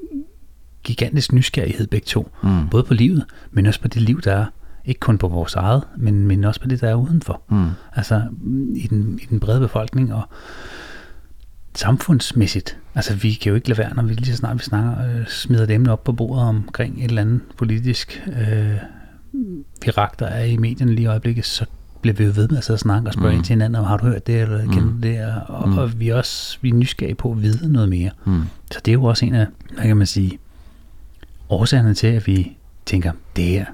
[0.83, 2.69] gigantisk nysgerrighed begge to, Mm.
[2.69, 4.45] både på livet, men også på det liv, der er,
[4.85, 7.41] ikke kun på vores eget, men, men også på det, der er udenfor.
[7.49, 7.67] Mm.
[7.95, 8.21] Altså
[8.75, 10.21] i den, i den brede befolkning og
[11.75, 12.77] samfundsmæssigt.
[12.95, 15.27] Altså vi kan jo ikke lade være, når vi lige så snart vi snakker, øh,
[15.27, 18.73] smider et emne op på bordet omkring et eller andet politisk øh,
[19.85, 21.65] virak, der er i medierne lige i øjeblikket, så
[22.01, 23.35] bliver vi jo ved med at sidde og snakke og spørge Mm.
[23.37, 25.01] ind til hinanden, om har du hørt det, eller kender Mm.
[25.01, 25.77] du det, og, mm.
[25.77, 28.11] og vi er også vi er nysgerrige på at vide noget mere.
[28.25, 28.41] Mm.
[28.71, 30.39] Så det er jo også en af, hvad kan man sige,
[31.49, 33.65] årsagerne til, at vi tænker, det her,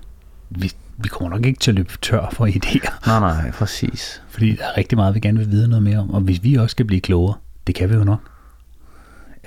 [0.49, 3.07] vi, vi kommer nok ikke til at løbe tør for idéer.
[3.07, 4.21] Nej, nej, præcis.
[4.29, 6.13] Fordi der er rigtig meget, vi gerne vil vide noget mere om.
[6.13, 7.35] Og hvis vi også skal blive klogere,
[7.67, 8.19] det kan vi jo nok.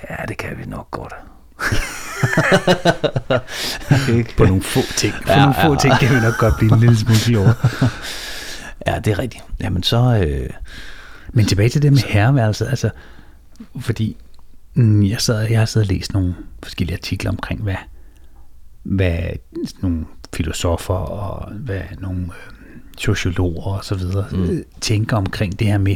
[0.09, 1.13] Ja, det kan vi nok godt.
[4.37, 5.13] På nogle få ting.
[5.13, 5.77] På Ja, ja, nogle få ja.
[5.77, 7.53] ting kan vi nok godt blive en lille smule klogere.
[8.87, 9.43] Ja, det er rigtigt.
[9.61, 10.25] Jamen så...
[10.27, 10.49] Øh,
[11.33, 12.67] Men tilbage til det med herreværelset.
[12.67, 12.89] Altså,
[13.79, 14.17] fordi
[14.73, 17.75] mm, jeg, sad, jeg har siddet og læst nogle forskellige artikler omkring, hvad,
[18.83, 19.19] hvad
[19.65, 20.05] sådan nogle
[20.35, 24.37] filosofer og hvad nogle øh, sociologer og så videre Mm.
[24.39, 24.63] mm.
[24.81, 25.95] tænker omkring det her med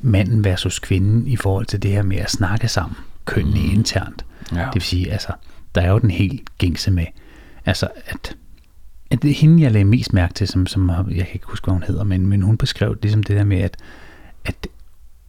[0.00, 3.70] manden versus kvinden i forhold til det her med at snakke sammen kønnene Mm.
[3.74, 4.24] internt.
[4.52, 4.56] ja.
[4.58, 5.32] Det vil sige, altså,
[5.74, 7.06] der er jo den helt gængse med,
[7.66, 8.36] altså, at,
[9.10, 11.64] at det er hende, jeg lagde mest mærke til, som, som jeg kan ikke huske,
[11.64, 13.76] hvad hun hedder, men, men hun beskrev ligesom det der med, at,
[14.44, 14.66] at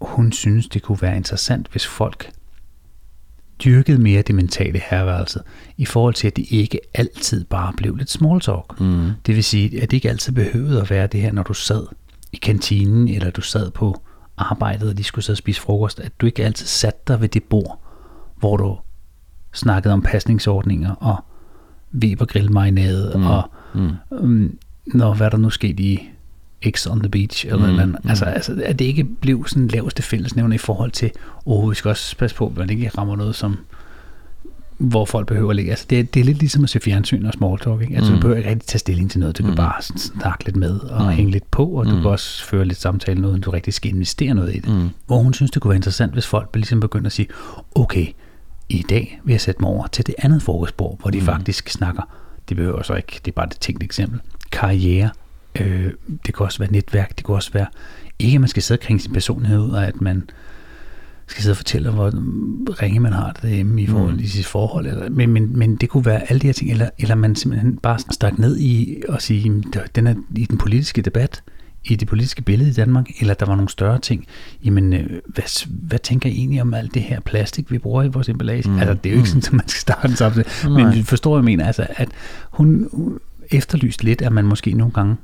[0.01, 2.31] hun synes, det kunne være interessant, hvis folk
[3.65, 5.39] dyrkede mere det mentale herværelse,
[5.77, 8.79] i forhold til, at det ikke altid bare blev lidt small talk.
[8.79, 9.09] Mm.
[9.25, 11.85] Det vil sige, at det ikke altid behøvede at være det her, når du sad
[12.33, 14.01] i kantinen, eller du sad på
[14.37, 17.43] arbejdet, og de skulle og spise frokost, at du ikke altid satte dig ved det
[17.43, 17.79] bord,
[18.37, 18.77] hvor du
[19.53, 21.23] snakkede om pasningsordninger og
[22.03, 23.21] Weber-grillmarinade Mm.
[23.21, 23.27] mm.
[23.27, 23.89] og Mm.
[24.11, 26.09] um, når hvad der nu skete i
[26.71, 28.09] X on the Beach, eller Mm, mm, mm.
[28.09, 31.11] altså, altså, at det ikke blev sådan laveste fællesnævner i forhold til,
[31.45, 33.57] åh, vi skal også passe på, at man ikke rammer noget, som
[34.77, 35.71] hvor folk behøver at ligge.
[35.71, 37.81] Altså, det, er, det er lidt ligesom at se fjernsyn og small talk.
[37.81, 37.95] Ikke?
[37.95, 38.15] Altså, Mm.
[38.17, 39.37] du behøver ikke rigtig tage stilling til noget.
[39.37, 39.55] Du kan Mm.
[39.57, 41.09] bare sådan snakke lidt med og Mm.
[41.09, 42.01] hænge lidt på, og du Mm.
[42.01, 44.69] kan også føre lidt samtale noget, du rigtig skal investere noget i det.
[44.73, 44.89] Mm.
[45.07, 47.27] Hvor hun synes, det kunne være interessant, hvis folk ligesom begynder at sige,
[47.75, 48.05] okay,
[48.69, 51.25] i dag vil jeg sætte mig over til det andet frokostbord, hvor de Mm.
[51.25, 52.01] faktisk snakker,
[52.49, 54.19] det behøver så ikke, det er bare et tænkt eksempel,
[54.51, 55.09] karriere,
[55.61, 55.91] øh,
[56.25, 57.65] det kan også være netværk, det kan også være,
[58.19, 60.23] ikke at man skal sidde og kringe sin personlighed ud, og at man
[61.27, 62.11] skal sidde og fortælle, hvor
[62.81, 64.19] ringe man har det derhjemme i forhold Mm.
[64.19, 66.89] i sit forhold, eller, men, men, men det kunne være alle de her ting, eller,
[66.99, 70.57] eller man simpelthen bare stak ned i og sige, "Jamen, der- den er i den
[70.57, 71.41] politiske debat,
[71.85, 74.25] i det politiske billede i Danmark, eller der var nogle større ting.
[74.65, 78.07] Jamen, øh, hvad, hvad tænker I egentlig om alt det her plastik, vi bruger i
[78.07, 78.63] vores emballage?
[78.69, 78.73] Mm.
[78.73, 78.79] Mm.
[78.79, 79.41] Altså, det er jo ikke Mm.
[79.41, 80.45] sådan, at man skal starte en samtale.
[80.69, 82.09] Men du forstår, jeg mener, altså, at
[82.51, 83.19] hun hun
[83.51, 85.15] efterlyste lidt, at man måske nogle gange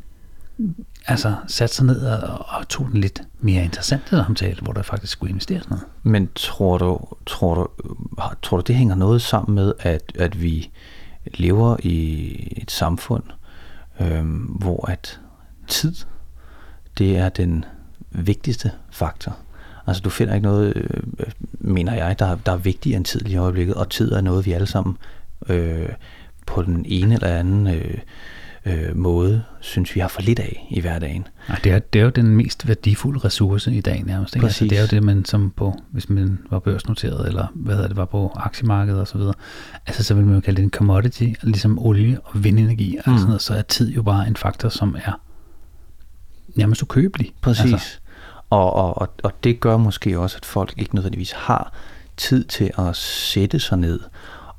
[1.05, 5.13] altså, satte sig ned og, og tog den lidt mere interessante samtale, hvor der faktisk
[5.13, 5.83] skulle investeres noget.
[6.03, 7.67] Men tror du, tror du,
[8.41, 10.71] tror du, det hænger noget sammen med, at, at vi
[11.25, 13.23] lever i et samfund,
[13.99, 15.19] øhm, hvor at
[15.67, 15.95] tid,
[16.97, 17.65] det er den
[18.11, 19.37] vigtigste faktor.
[19.87, 21.01] Altså du finder ikke noget, øh,
[21.53, 24.51] mener jeg, der, der er vigtigere end tid i øjeblikket, og tid er noget, vi
[24.51, 24.97] alle sammen
[25.47, 25.89] øh,
[26.45, 27.97] på den ene eller anden øh,
[28.69, 31.27] øh, måde, synes vi har for lidt af i hverdagen.
[31.49, 34.35] Nej, det er, det er jo den mest værdifulde ressource i dag nærmest.
[34.35, 34.45] Ikke?
[34.45, 37.87] Altså, det er jo det, man som på, hvis man var børsnoteret, eller hvad hedder
[37.87, 39.33] det, var på aktiemarkedet og så videre,
[39.87, 43.17] altså så vil man jo kalde det en commodity, ligesom olie og vindenergi og Mm.
[43.17, 45.21] sådan noget, så er tid jo bare en faktor, som er
[46.55, 47.31] nærmest ukøbelig.
[47.41, 47.73] Præcis.
[47.73, 47.99] Altså.
[48.49, 51.73] Og, og, og, og det gør måske også, at folk ikke nødvendigvis har
[52.17, 53.99] tid til at sætte sig ned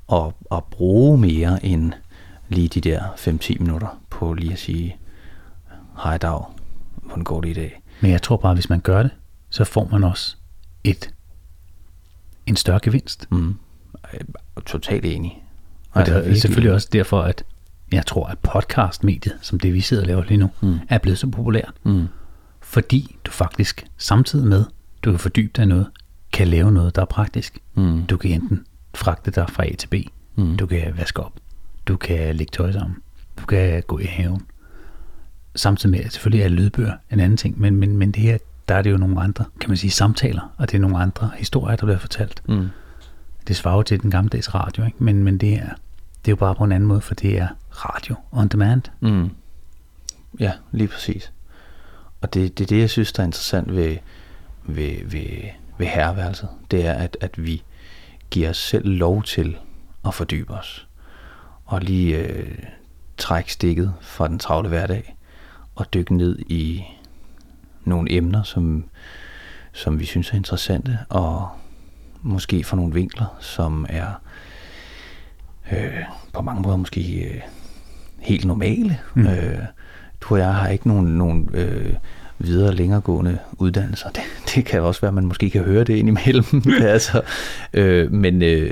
[0.07, 1.93] og, og bruge mere end
[2.51, 4.97] lige de der 5-10 minutter på lige at sige,
[6.03, 6.43] hej dag,
[7.03, 7.83] hvordan går det i dag?
[8.01, 9.11] men jeg tror bare, hvis man gør det,
[9.51, 10.37] så får man også
[10.85, 11.15] et,
[12.47, 13.27] en større gevinst.
[13.31, 13.57] Mm.
[14.67, 15.45] Totalt enig.
[15.91, 17.45] Og det er virkelig selvfølgelig også derfor, at
[17.93, 20.79] jeg tror, at podcastmediet, som det vi sidder og laver lige nu, mm.
[20.89, 21.73] er blevet så populært.
[21.85, 22.07] Mm.
[22.61, 24.65] Fordi du faktisk samtidig med,
[25.03, 25.87] du kan fordybe dig i noget,
[26.33, 27.59] kan lave noget, der er praktisk.
[27.75, 28.07] Mm.
[28.07, 29.95] Du kan enten fragte dig fra A til B,
[30.35, 30.57] Mm.
[30.57, 31.33] du kan vaske op,
[31.87, 32.97] du kan lægge tøj sammen,
[33.41, 34.47] du kan gå i haven.
[35.55, 38.39] Samtidig med, at selvfølgelig er lydbøger en anden ting, men, men, men det her,
[38.69, 41.31] der er det jo nogle andre, kan man sige, samtaler, og det er nogle andre
[41.37, 42.43] historier, der bliver fortalt.
[42.49, 42.69] Mm.
[43.49, 45.05] Det svarer jo til den gammeldags radio, ikke?
[45.05, 45.69] Men, men det, er,
[46.25, 48.83] det er jo bare på en anden måde, for det er radio on demand.
[49.01, 49.31] Mm.
[50.41, 51.33] Ja, lige præcis.
[52.21, 53.97] Og det, det er det, jeg synes, der er interessant ved,
[54.65, 55.27] ved, ved,
[55.79, 57.63] ved herreværelset, det er, at, at vi
[58.31, 59.57] giver os selv lov til
[60.07, 60.89] at fordybe os.
[61.71, 62.59] Og lige øh,
[63.19, 65.17] trække stikket fra den travle hverdag
[65.75, 66.85] og dykke ned i
[67.85, 68.85] nogle emner, som,
[69.73, 71.49] som vi synes er interessante, og
[72.23, 74.21] måske fra nogle vinkler, som er
[75.73, 77.41] øh, på mange måder måske øh,
[78.19, 78.99] helt normale.
[79.15, 79.27] Mm.
[79.27, 79.59] Øh,
[80.21, 81.95] du og jeg har ikke nogen, nogen øh,
[82.39, 84.11] videre længeregående uddannelser.
[84.17, 84.23] Det,
[84.55, 86.63] det kan også være, at man måske kan høre det indimellem.
[86.81, 87.23] altså,
[87.73, 88.71] øh, men, øh,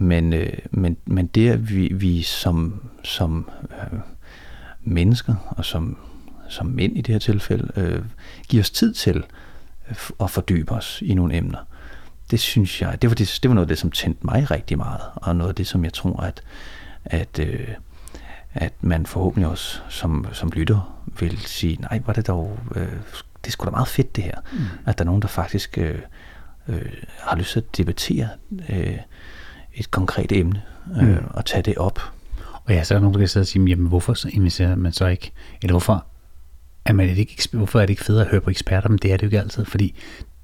[0.00, 3.98] men, øh, men, men det, at vi, vi som, som øh,
[4.82, 5.96] mennesker og som,
[6.48, 8.04] som mænd i det her tilfælde, øh,
[8.48, 9.24] giver os tid til
[10.20, 11.58] at fordybe os i nogle emner.
[12.30, 14.78] Det synes jeg, det var, det, det var noget af det, som tændte mig rigtig
[14.78, 16.42] meget, og noget af det, som jeg tror, at,
[17.04, 17.68] at, øh,
[18.54, 22.92] at man forhåbentlig også som, som lytter vil sige, nej, var det dog, øh,
[23.44, 24.58] det er sgu da meget fedt det her, mm.
[24.86, 25.98] at der er nogen, der faktisk øh,
[26.68, 28.28] øh, har lyst til at debattere
[28.68, 28.98] øh,
[29.74, 30.62] et konkret emne
[31.02, 31.24] øh, mm.
[31.30, 32.00] og tage det op.
[32.64, 34.76] Og ja, så er der nogen, der kan sidde og sige, jamen hvorfor så investerer
[34.76, 36.04] man så ikke, eller hvorfor
[36.84, 39.16] er, man ikke, hvorfor er det ikke federe at høre på eksperter, men det er
[39.16, 39.94] det jo ikke altid, fordi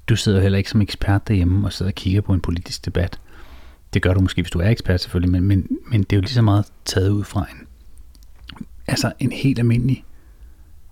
[0.09, 3.19] du sidder heller ikke som ekspert derhjemme og sidder og kigger på en politisk debat.
[3.93, 6.21] Det gør du måske, hvis du er ekspert selvfølgelig, men, men, men det er jo
[6.21, 7.67] lige så meget taget ud fra en,
[8.87, 10.03] altså en helt almindelig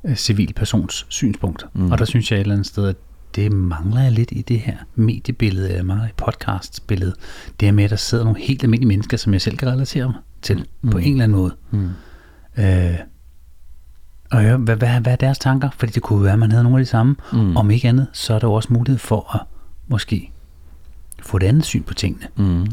[0.04, 1.66] øh, civil persons synspunkt.
[1.74, 1.92] Mm.
[1.92, 2.96] Og der synes jeg et eller andet sted, at
[3.36, 7.16] det mangler jeg lidt i det her mediebillede, eller mangler i podcastbillede.
[7.60, 10.06] Det her med, at der sidder nogle helt almindelige mennesker, som jeg selv kan relatere
[10.06, 10.90] mig til, mm.
[10.90, 11.56] på en eller anden måde.
[11.72, 11.90] Mm.
[12.58, 13.00] Øh,
[14.32, 15.70] og høre, hvad, hvad, hvad er deres tanker?
[15.78, 17.16] Fordi det kunne være, at man havde nogle af de samme.
[17.34, 17.58] Mm.
[17.58, 19.42] Om ikke andet, så er der også mulighed for at
[19.88, 20.32] måske
[21.22, 22.28] få et andet syn på tingene.
[22.36, 22.68] Mm.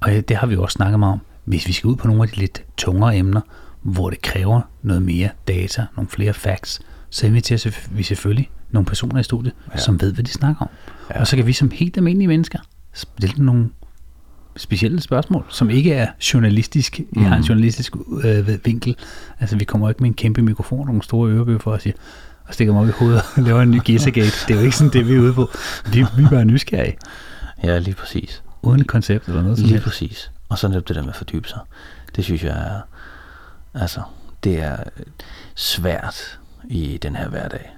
[0.00, 1.20] Og det har vi jo også snakket meget om.
[1.44, 3.40] Hvis vi skal ud på nogle af de lidt tungere emner,
[3.82, 9.20] hvor det kræver noget mere data, nogle flere facts, så inviterer vi selvfølgelig nogle personer
[9.20, 9.78] i studiet, ja.
[9.78, 10.68] som ved, hvad de snakker om.
[11.10, 11.20] Ja.
[11.20, 12.58] Og så kan vi som helt almindelige mennesker
[12.92, 13.68] stille nogle
[14.56, 17.24] specielle spørgsmål, som ikke er journalistisk, mm.
[17.24, 18.96] har en journalistisk øh, vinkel.
[19.40, 21.94] Altså, vi kommer ikke med en kæmpe mikrofon og nogle store ørebøffer og siger,
[22.46, 24.32] og stikker mig op i hovedet og laver en ny Gizagate.
[24.48, 25.50] Det er jo ikke sådan det, vi er ude på.
[25.92, 26.96] Vi, vi er bare nysgerrige.
[27.64, 28.42] Ja, lige præcis.
[28.62, 30.30] Uden koncept eller noget Lige præcis.
[30.48, 31.58] Og så netop det der med at fordybe sig.
[32.16, 32.80] Det synes jeg er,
[33.74, 34.00] altså,
[34.44, 34.76] det er
[35.54, 37.77] svært i den her hverdag.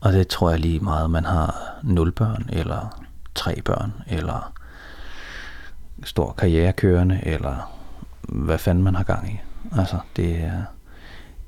[0.00, 4.52] Og det tror jeg lige meget, man har nul børn, eller tre børn, eller
[6.04, 7.72] stor karriere kørende, eller
[8.22, 9.40] hvad fanden man har gang i.
[9.78, 10.62] Altså, det er,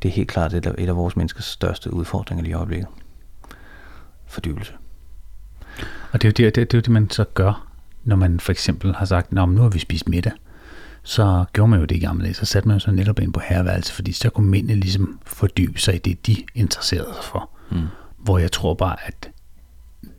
[0.03, 2.89] det er helt klart et af, et af vores menneskers største udfordringer lige i øjeblikket.
[4.27, 4.73] Fordybelse.
[6.13, 7.67] Og det er jo det, det, det, er det man så gør,
[8.05, 10.33] når man for eksempel har sagt, Nå, nu har vi spist middag.
[11.03, 13.33] Så gjorde man jo det i gamle dage, så satte man jo så netop ind
[13.33, 17.51] på herreværelse, fordi så kunne mændene ligesom fordybe sig i det, de interesserede sig for.
[17.71, 17.87] Mm.
[18.21, 19.31] Hvor jeg tror bare, at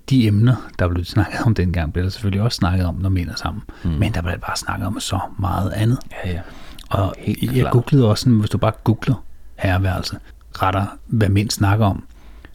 [0.10, 3.30] de emner, der blev snakket om dengang, blev der selvfølgelig også snakket om, når mænd
[3.30, 3.64] er sammen.
[3.84, 3.90] Mm.
[3.90, 6.00] Men der blev bare snakket om så meget andet.
[6.26, 6.42] Ja, ja.
[6.90, 9.24] Og Helt jeg googlede også, sådan, hvis du bare googler
[9.56, 10.18] herreværelse,
[10.54, 12.04] retter, hvad mænd snakker om,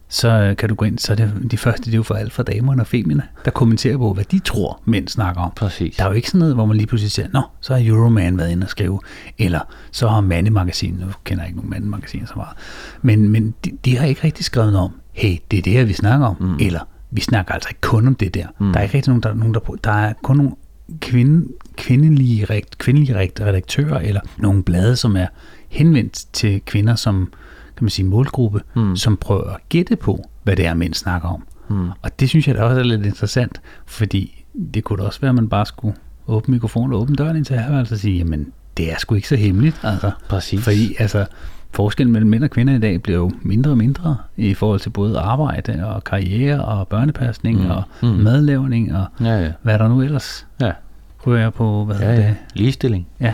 [0.09, 2.33] så kan du gå ind, så er det de første, det er jo for alt
[2.33, 5.51] fra damerne og femina, der kommenterer på, hvad de tror, mænd snakker om.
[5.55, 5.95] Præcis.
[5.95, 8.37] Der er jo ikke sådan noget, hvor man lige pludselig siger, nå, så har Euroman
[8.37, 8.99] været inde og skrive,
[9.37, 9.59] eller
[9.91, 12.57] så har Mandemagasin, nu kender jeg ikke nogen Mandemagasin så meget,
[13.01, 15.85] men, men de, de, har ikke rigtig skrevet noget om, hey, det er det her,
[15.85, 16.57] vi snakker om, mm.
[16.59, 16.79] eller
[17.11, 18.47] vi snakker altså ikke kun om det der.
[18.59, 18.71] Mm.
[18.71, 20.51] Der er ikke rigtig nogen, der, nogen, der, der er kun nogle
[20.99, 25.27] kvinde, kvindelige, kvindelige redaktører, eller nogle blade, som er
[25.69, 27.31] henvendt til kvinder som
[27.77, 28.95] kan man sige, målgruppe, mm.
[28.95, 31.43] som prøver at gætte på, hvad det er, mænd snakker om.
[31.69, 31.89] Mm.
[32.01, 35.29] Og det synes jeg da også er lidt interessant, fordi det kunne da også være,
[35.29, 35.95] at man bare skulle
[36.27, 39.27] åbne mikrofonen og åbne døren ind til herværelset og sige, jamen, det er sgu ikke
[39.27, 39.79] så hemmeligt.
[39.83, 40.63] Altså, Præcis.
[40.63, 41.25] Fordi altså,
[41.71, 44.89] forskellen mellem mænd og kvinder i dag bliver jo mindre og mindre i forhold til
[44.89, 47.71] både arbejde og karriere og børnepasning mm.
[47.71, 48.07] og mm.
[48.07, 49.51] madlavning og ja, ja.
[49.61, 50.71] hvad der nu ellers ja.
[51.19, 51.85] prøver jeg på.
[51.85, 52.35] Hvad ja, ja.
[52.53, 53.07] Ligestilling.
[53.19, 53.33] Ja.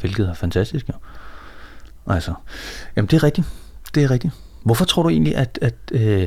[0.00, 0.94] Hvilket er fantastisk jo.
[2.06, 2.34] Altså,
[2.96, 3.46] jamen det er rigtigt.
[3.94, 4.34] Det er rigtigt.
[4.62, 6.26] Hvorfor tror du egentlig, at, at øh,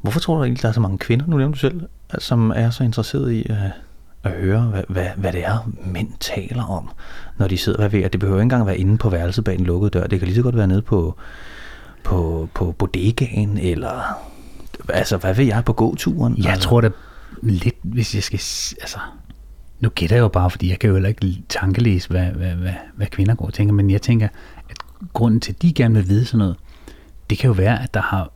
[0.00, 1.80] hvorfor tror du egentlig, der er så mange kvinder, nu nævner du selv,
[2.18, 3.56] som er så interesseret i øh,
[4.28, 6.90] at høre, hvad, hvad, hvad det er, mænd taler om,
[7.38, 9.64] når de sidder ved, at det behøver ikke engang være inde på værelset bag en
[9.64, 10.06] lukket dør.
[10.06, 11.16] Det kan lige så godt være nede på,
[12.04, 14.02] på, på bodegaen, eller
[14.88, 16.36] altså, hvad ved jeg, på gåturen?
[16.38, 16.68] Jeg altså.
[16.68, 16.90] tror da
[17.42, 18.40] lidt, hvis jeg skal,
[18.80, 18.98] altså,
[19.80, 22.74] nu gætter jeg jo bare, fordi jeg kan jo heller ikke tankelæse, hvad, hvad, hvad,
[22.96, 24.28] hvad kvinder går og tænker, men jeg tænker,
[24.70, 24.76] at
[25.12, 26.56] grunden til, at de gerne vil vide sådan noget,
[27.30, 28.32] det kan jo være, at der har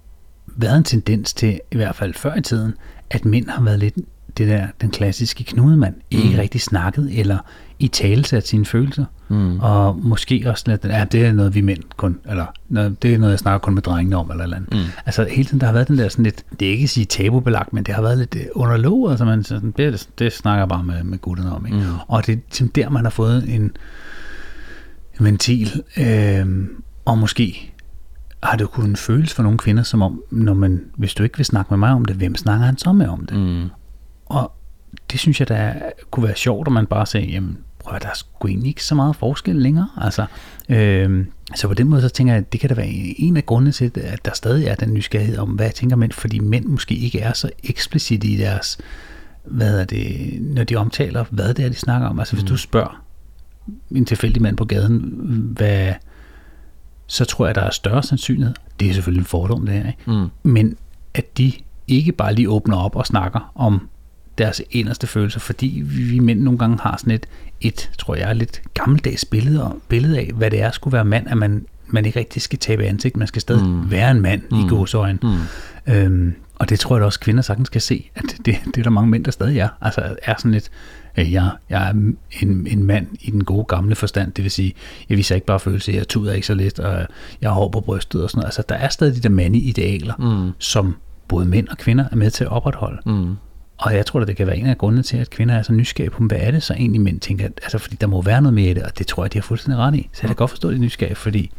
[0.46, 2.74] været en tendens til, i hvert fald før i tiden,
[3.10, 3.94] at mænd har været lidt
[4.38, 6.38] det der, den klassiske knudemand, ikke Mm.
[6.38, 7.38] rigtig snakket eller
[7.78, 9.04] i talesat sine følelser.
[9.28, 9.60] Mm.
[9.60, 12.46] Og måske også lidt, ja, det er noget, vi mænd kun, eller
[13.02, 14.72] det er noget, jeg snakker kun med drengene om, eller eller andet.
[14.74, 14.78] Mm.
[15.06, 17.04] Altså hele tiden, der har været den der sådan lidt, det er ikke at sige
[17.06, 20.84] tabubelagt, men det har været lidt øh, underlov, altså man, sådan, det, det snakker bare
[20.84, 21.66] med, med gutterne om.
[21.66, 21.78] Ikke?
[21.78, 21.84] Mm.
[22.08, 23.62] Og det er ligesom der, man har fået en,
[25.20, 26.46] en ventil, øh,
[27.04, 27.72] og måske
[28.42, 31.46] har det kunnet føles for nogle kvinder, som om, når man, hvis du ikke vil
[31.46, 33.38] snakke med mig om det, hvem snakker han så med om det?
[33.38, 33.68] Mm.
[34.32, 34.52] Og
[35.12, 35.74] det synes jeg, der
[36.10, 38.84] kunne være sjovt, at man bare sagde, jamen, prøv at der er sgu egentlig ikke
[38.84, 39.88] så meget forskel længere.
[40.00, 40.26] Altså,
[40.68, 43.46] øhm, så på den måde, så tænker jeg, at det kan da være en af
[43.46, 46.94] grundene til, at der stadig er den nysgerrighed om, hvad tænker mænd, fordi mænd måske
[46.94, 48.78] ikke er så eksplicit i deres,
[49.44, 52.18] hvad er det, når de omtaler, hvad det er, de snakker om.
[52.18, 53.02] Altså, hvis du spørger
[53.90, 54.98] en tilfældig mand på gaden,
[55.56, 55.92] hvad,
[57.06, 58.54] så tror jeg, der er større sandsynlighed.
[58.80, 59.98] Det er selvfølgelig en fordom, det her, ikke?
[60.06, 60.28] Mm.
[60.42, 60.76] men
[61.14, 61.52] at de
[61.88, 63.88] ikke bare lige åbner op og snakker om
[64.38, 67.26] deres inderste følelser, fordi vi, mænd nogle gange har sådan et,
[67.60, 71.04] et tror jeg, lidt gammeldags billede, og- billede af, hvad det er at skulle være
[71.04, 73.90] mand, at man, man ikke rigtig skal tabe ansigt, man skal stadig Mm.
[73.90, 74.58] være en mand mm.
[74.58, 75.18] i gåsøjne.
[75.86, 75.92] Mm.
[75.94, 78.82] Øhm, og det tror jeg da også, kvinder sagtens skal se, at det, det er
[78.82, 79.68] der mange mænd, der stadig er.
[79.80, 80.70] Altså er sådan lidt,
[81.18, 81.90] øh, jeg, jeg er
[82.40, 84.74] en, en mand i den gode gamle forstand, det vil sige,
[85.08, 87.06] jeg viser ikke bare følelser, jeg tuder ikke så lidt, og
[87.40, 88.46] jeg har hår på brystet og sådan noget.
[88.46, 90.14] Altså der er stadig de der mandlige idealer,
[90.46, 90.52] Mm.
[90.58, 90.96] som
[91.28, 92.98] både mænd og kvinder er med til at opretholde.
[93.06, 93.34] Mm.
[93.82, 95.72] Og jeg tror, at det kan være en af grundene til, at kvinder er så
[95.72, 98.54] nysgerrige på, hvad er det så egentlig mænd tænker, altså fordi der må være noget
[98.54, 100.10] mere i det, og det tror jeg, de har fuldstændig ret i.
[100.12, 101.50] Så jeg kan godt forstå, at de er nysgerrige, fordi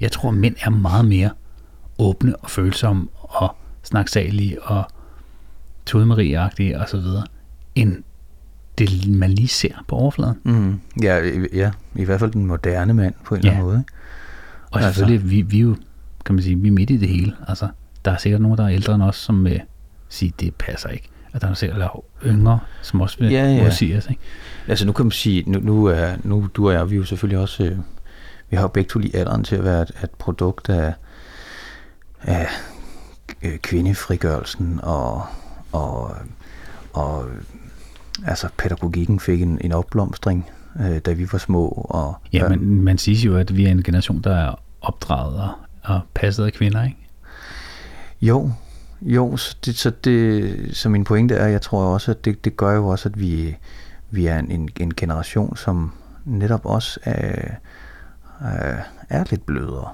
[0.00, 1.30] jeg tror, at mænd er meget mere
[1.98, 4.84] åbne og følsomme og snaksalige og
[5.86, 6.40] tudemarie
[6.80, 7.24] og så videre,
[7.74, 8.02] end
[8.78, 10.38] det, man lige ser på overfladen.
[10.44, 10.80] Mm.
[11.02, 13.56] Ja, i, ja, i hvert fald den moderne mand på en eller Ja.
[13.58, 13.84] anden måde.
[14.70, 14.88] Og Altså.
[14.88, 15.76] selvfølgelig, vi, vi er jo,
[16.24, 17.32] kan man sige, vi er midt i det hele.
[17.48, 17.68] Altså,
[18.04, 19.60] der er sikkert nogen, der er ældre end os, som vil
[20.08, 21.08] sige, det passer ikke.
[21.34, 23.62] Og der er eller yngre, som også vil Ja, ja.
[23.62, 24.06] modsige os.
[24.10, 24.20] Ikke?
[24.68, 27.04] Altså nu kan man sige, nu, nu, er, nu du og jeg, vi er jo
[27.04, 27.78] selvfølgelig også, øh,
[28.50, 30.94] vi har jo begge to lige alderen til at være et, et produkt af,
[32.22, 32.48] af
[33.42, 35.22] øh, kvindefrigørelsen og,
[35.72, 36.16] og,
[36.92, 37.24] og
[38.26, 41.68] altså pædagogikken fik en, en opblomstring, øh, da vi var små.
[41.68, 45.50] Og, Ja, men man siger jo, at vi er en generation, der er opdraget og,
[45.82, 46.96] og passet af kvinder, ikke?
[48.22, 48.50] Jo,
[49.04, 52.56] jo, så, det, så, det, så min pointe er, jeg tror også, at det, det
[52.56, 53.56] gør jo også, at vi,
[54.10, 55.92] vi er en, en, generation, som
[56.24, 57.54] netop også er,
[59.08, 59.88] er, lidt blødere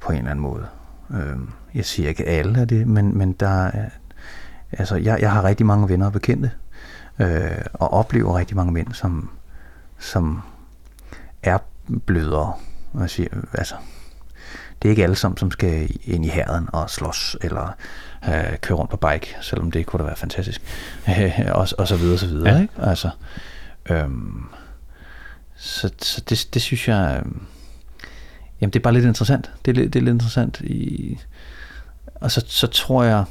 [0.00, 0.66] på en eller anden måde.
[1.10, 3.88] Øhm, jeg siger ikke alle af det, men, men der er,
[4.72, 6.50] altså jeg, jeg har rigtig mange venner og bekendte,
[7.18, 9.30] øh, og oplever rigtig mange mænd, som,
[9.98, 10.42] som
[11.42, 11.58] er
[12.06, 12.52] blødere.
[13.00, 13.74] Jeg siger, altså,
[14.82, 17.74] det er ikke alle sammen, som skal ind i herren og slås, eller
[18.28, 20.62] øh, køre rundt på bike, selvom det kunne da være fantastisk,
[21.54, 22.60] og, og så videre, så videre, Ja.
[22.62, 22.74] ikke?
[22.78, 23.10] Altså,
[23.90, 24.44] øhm,
[25.56, 27.42] så, så det, det synes jeg, øhm,
[28.60, 29.50] jamen det er bare lidt interessant.
[29.64, 30.60] Det er, lidt- det er lidt interessant.
[30.60, 31.18] I,
[32.14, 33.24] og så, så tror jeg,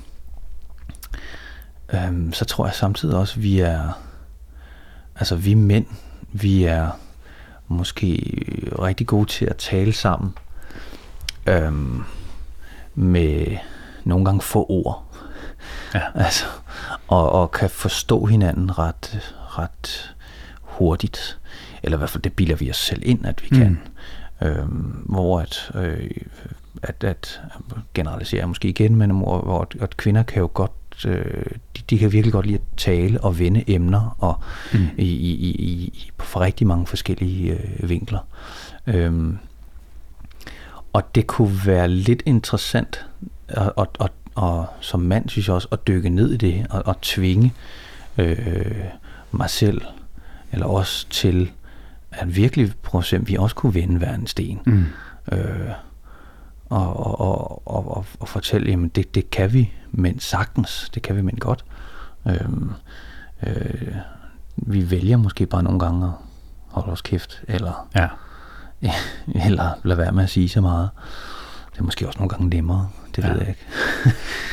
[1.93, 4.01] øhm, så tror jeg samtidig også, vi er,
[5.15, 5.85] altså vi mænd,
[6.33, 6.89] vi er
[7.67, 8.13] måske
[8.81, 10.33] rigtig gode til at tale sammen,
[11.47, 12.03] øhm,
[12.95, 13.57] med
[14.09, 15.03] nogle gange få ord.
[15.95, 16.01] Ja.
[16.15, 16.45] Altså,
[17.07, 20.15] og, og kan forstå hinanden ret, ret
[20.61, 21.37] hurtigt.
[21.83, 23.79] Eller i hvert fald, det bilder vi os selv ind, at vi kan.
[24.43, 26.09] Øhm, hvor at, øh,
[26.83, 27.41] at, at
[27.93, 30.71] generalisere måske igen, men hvor, hvor at, at kvinder kan jo godt,
[31.07, 31.45] øh,
[31.77, 34.41] de, de kan virkelig godt lide at tale og vende emner og
[34.73, 34.87] Mm.
[34.97, 38.19] i, i, i, på rigtig mange forskellige øh, vinkler.
[38.87, 39.37] Øhm,
[40.93, 43.05] og det kunne være lidt interessant,
[43.57, 46.81] og, og, og, og som mand synes jeg også, at dykke ned i det, og,
[46.85, 47.53] og tvinge
[48.17, 48.85] øh,
[49.31, 49.81] mig selv,
[50.51, 51.51] eller os til,
[52.11, 54.59] at virkelig prøve at se, om vi også kunne vende hver en sten.
[54.65, 54.85] Mm.
[55.31, 55.69] Øh,
[56.69, 61.01] og, og, og, og, og, og fortælle, jamen det, det kan vi mænd sagtens, det
[61.01, 61.65] kan vi mænd godt.
[62.27, 62.71] Øhm,
[63.47, 63.95] øh,
[64.55, 66.11] vi vælger måske bare nogle gange at
[66.67, 68.07] holde os kæft, eller, Ja.
[69.47, 70.89] eller lade være med at sige så meget.
[71.73, 72.89] Det er måske også nogle gange nemmere,
[73.21, 73.33] det Ja.
[73.33, 73.61] ved jeg ikke.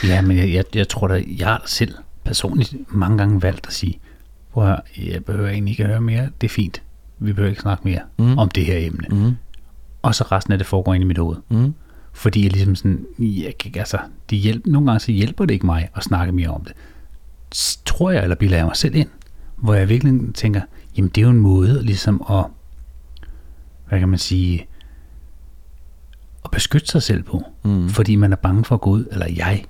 [0.15, 1.95] Ja, men jeg, jeg, jeg tror da, jeg har da selv
[2.25, 3.99] personligt mange gange valgt at sige,
[4.53, 4.81] prøv at høre,
[5.13, 6.83] jeg behøver egentlig ikke at høre mere, det er fint.
[7.19, 8.39] Vi behøver ikke snakke mere Mm.
[8.39, 9.07] om det her emne.
[9.11, 9.37] Mm.
[10.03, 11.37] Og så resten af det foregår ind i mit hoved.
[11.49, 11.75] Mm.
[12.13, 13.99] Fordi jeg ligesom sådan, jeg kan, altså,
[14.31, 16.73] de hjælp, nogle gange så hjælper det ikke mig at snakke mere om det.
[17.85, 19.09] Tror jeg, eller bilder jeg mig selv ind,
[19.57, 20.61] hvor jeg virkelig tænker,
[20.97, 22.45] jamen det er jo en måde ligesom at,
[23.89, 24.67] hvad kan man sige,
[26.47, 27.43] at beskytte sig selv på.
[27.65, 27.89] Mm.
[27.89, 29.65] Fordi man er bange for at gå ud, eller jeg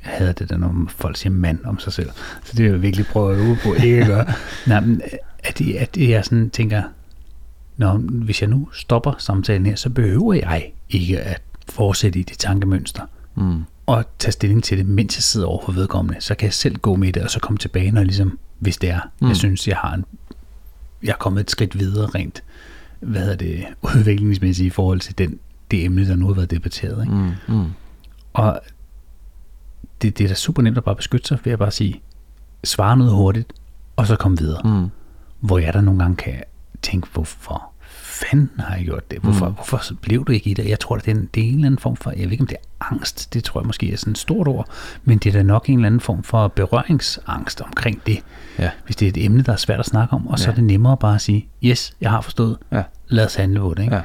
[0.00, 2.10] havde det der, når folk siger mand om sig selv.
[2.44, 4.26] Så det er jo virkelig prøve at øve på ikke at gøre.
[4.66, 5.02] Nej, men
[5.44, 6.82] at, at jeg sådan tænker,
[7.76, 12.38] Nå, hvis jeg nu stopper samtalen her, så behøver jeg ikke at fortsætte i det
[12.38, 13.02] tankemønster.
[13.34, 13.62] Mm.
[13.86, 16.20] Og tage stilling til det, mens jeg sidder over for vedkommende.
[16.20, 18.76] Så kan jeg selv gå med det, og så komme tilbage, når jeg ligesom, hvis
[18.76, 19.28] det er, mm.
[19.28, 20.04] jeg synes, jeg har en,
[21.02, 22.42] jeg er kommet et skridt videre rent,
[23.00, 23.64] hvad hedder det,
[23.96, 25.38] udviklingsmæssigt i forhold til den,
[25.70, 27.02] det emne, der nu har været debatteret.
[27.02, 27.14] Ikke?
[27.14, 27.32] Mm.
[27.48, 27.64] Mm.
[28.32, 28.60] Og
[30.02, 32.02] det, det er da super nemt at bare beskytte sig, ved at bare sige,
[32.64, 33.52] svare noget hurtigt,
[33.96, 34.60] og så komme videre.
[34.64, 34.88] Mm.
[35.40, 36.42] Hvor jeg der nogle gange kan
[36.82, 39.18] tænke, hvorfor fanden har jeg gjort det?
[39.18, 39.54] Hvorfor, Mm.
[39.54, 40.68] hvorfor blev du ikke i det?
[40.68, 42.42] Jeg tror, det er, en, det er en eller anden form for, jeg ved ikke
[42.42, 44.68] om det er angst, det tror jeg måske er sådan et stort ord,
[45.04, 48.18] men det er da nok en eller anden form for berøringsangst omkring det,
[48.58, 48.70] Ja.
[48.84, 50.50] hvis det er et emne, der er svært at snakke om, og så Ja.
[50.50, 52.82] er det nemmere bare at sige, yes, jeg har forstået, Ja.
[53.08, 53.82] lad os handle på det.
[53.82, 53.94] Ikke?
[53.94, 54.02] Ja.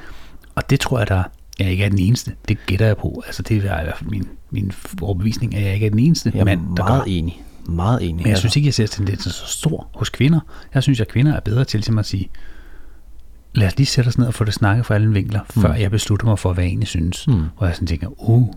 [0.56, 1.24] Og det tror jeg, der
[1.64, 2.32] jeg ikke er den eneste.
[2.48, 3.24] Det gætter jeg på.
[3.26, 6.32] Altså det er i hvert fald min, min overbevisning, at jeg ikke er den eneste
[6.34, 7.12] Jeg er mand, der meget gør.
[7.12, 7.44] enig.
[7.66, 8.24] Meget enig.
[8.24, 10.40] Men jeg synes ikke, jeg ser tendensen så stor hos kvinder.
[10.74, 12.30] Jeg synes, at kvinder er bedre til simpelthen at sige,
[13.54, 15.62] lad os lige sætte os ned og få det snakket fra alle vinkler, mm.
[15.62, 17.28] før jeg beslutter mig for, hvad jeg egentlig synes.
[17.28, 17.44] Mm.
[17.58, 18.54] Hvor jeg sådan tænker, uh,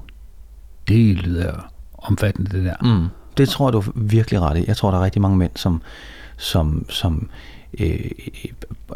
[0.88, 2.98] det lyder omfattende det der.
[2.98, 3.08] Mm.
[3.36, 4.64] Det tror jeg, du er virkelig ret i.
[4.66, 5.82] Jeg tror, der er rigtig mange mænd, som,
[6.36, 7.28] som, som
[7.78, 8.10] øh,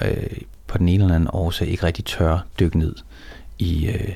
[0.03, 0.17] øh,
[0.67, 2.95] på den ene eller anden årsag ikke rigtig tør dykke ned
[3.59, 4.09] i, øh,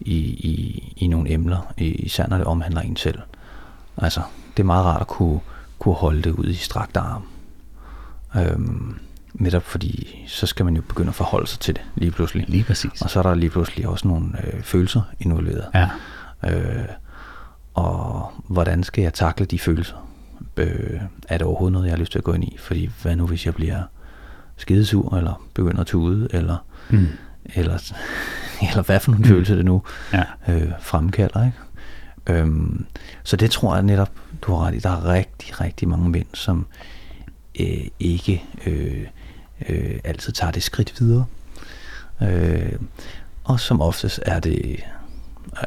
[0.00, 3.18] i, i, i nogle emner, i- især når det omhandler en selv.
[3.96, 4.20] Altså,
[4.56, 5.40] det er meget rart at kunne,
[5.78, 7.22] kunne holde det ud i strakt arm.
[8.36, 8.98] Øhm,
[9.34, 12.44] netop fordi, så skal man jo begynde at forholde sig til det lige pludselig.
[12.48, 13.02] Lige præcis.
[13.02, 15.64] Og så er der lige pludselig også nogle øh, følelser involveret.
[15.74, 15.90] Ja,
[16.46, 16.84] Øh,
[17.74, 20.08] og hvordan skal jeg takle de følelser?
[20.56, 22.56] Øh, er det overhovedet noget, jeg har lyst til at gå ind i?
[22.58, 23.82] Fordi hvad nu, hvis jeg bliver
[24.56, 26.56] skidesur, eller begynder at tude, eller,
[26.90, 27.06] mm.
[27.54, 27.92] Eller,
[28.70, 29.82] eller hvad for nogle følelser det nu
[30.12, 30.24] ja.
[30.48, 31.58] øh, fremkalder, ikke?
[32.26, 32.86] Øhm,
[33.22, 34.10] så det tror jeg netop,
[34.42, 34.78] du har ret i.
[34.78, 36.66] Der er rigtig, rigtig mange mænd, som
[37.60, 39.06] øh, ikke øh,
[39.68, 41.24] øh, altid tager det skridt videre.
[42.22, 42.72] Øh,
[43.44, 44.80] og som oftest er det,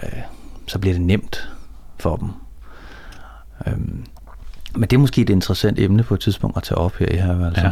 [0.04, 0.20] øh,
[0.68, 1.50] så bliver det nemt
[2.00, 2.30] for dem.
[3.68, 4.06] Øhm,
[4.76, 7.16] men det er måske et interessant emne på et tidspunkt at tage op her i
[7.16, 7.64] herværelset.
[7.64, 7.72] Ja.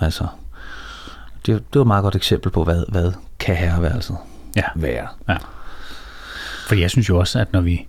[0.00, 0.26] Altså,
[1.46, 4.16] det, det var et meget godt eksempel på, hvad, hvad kan herværelset
[4.56, 4.64] ja.
[4.74, 5.08] være.
[5.28, 5.36] Ja.
[6.68, 7.86] Fordi jeg synes jo også, at når vi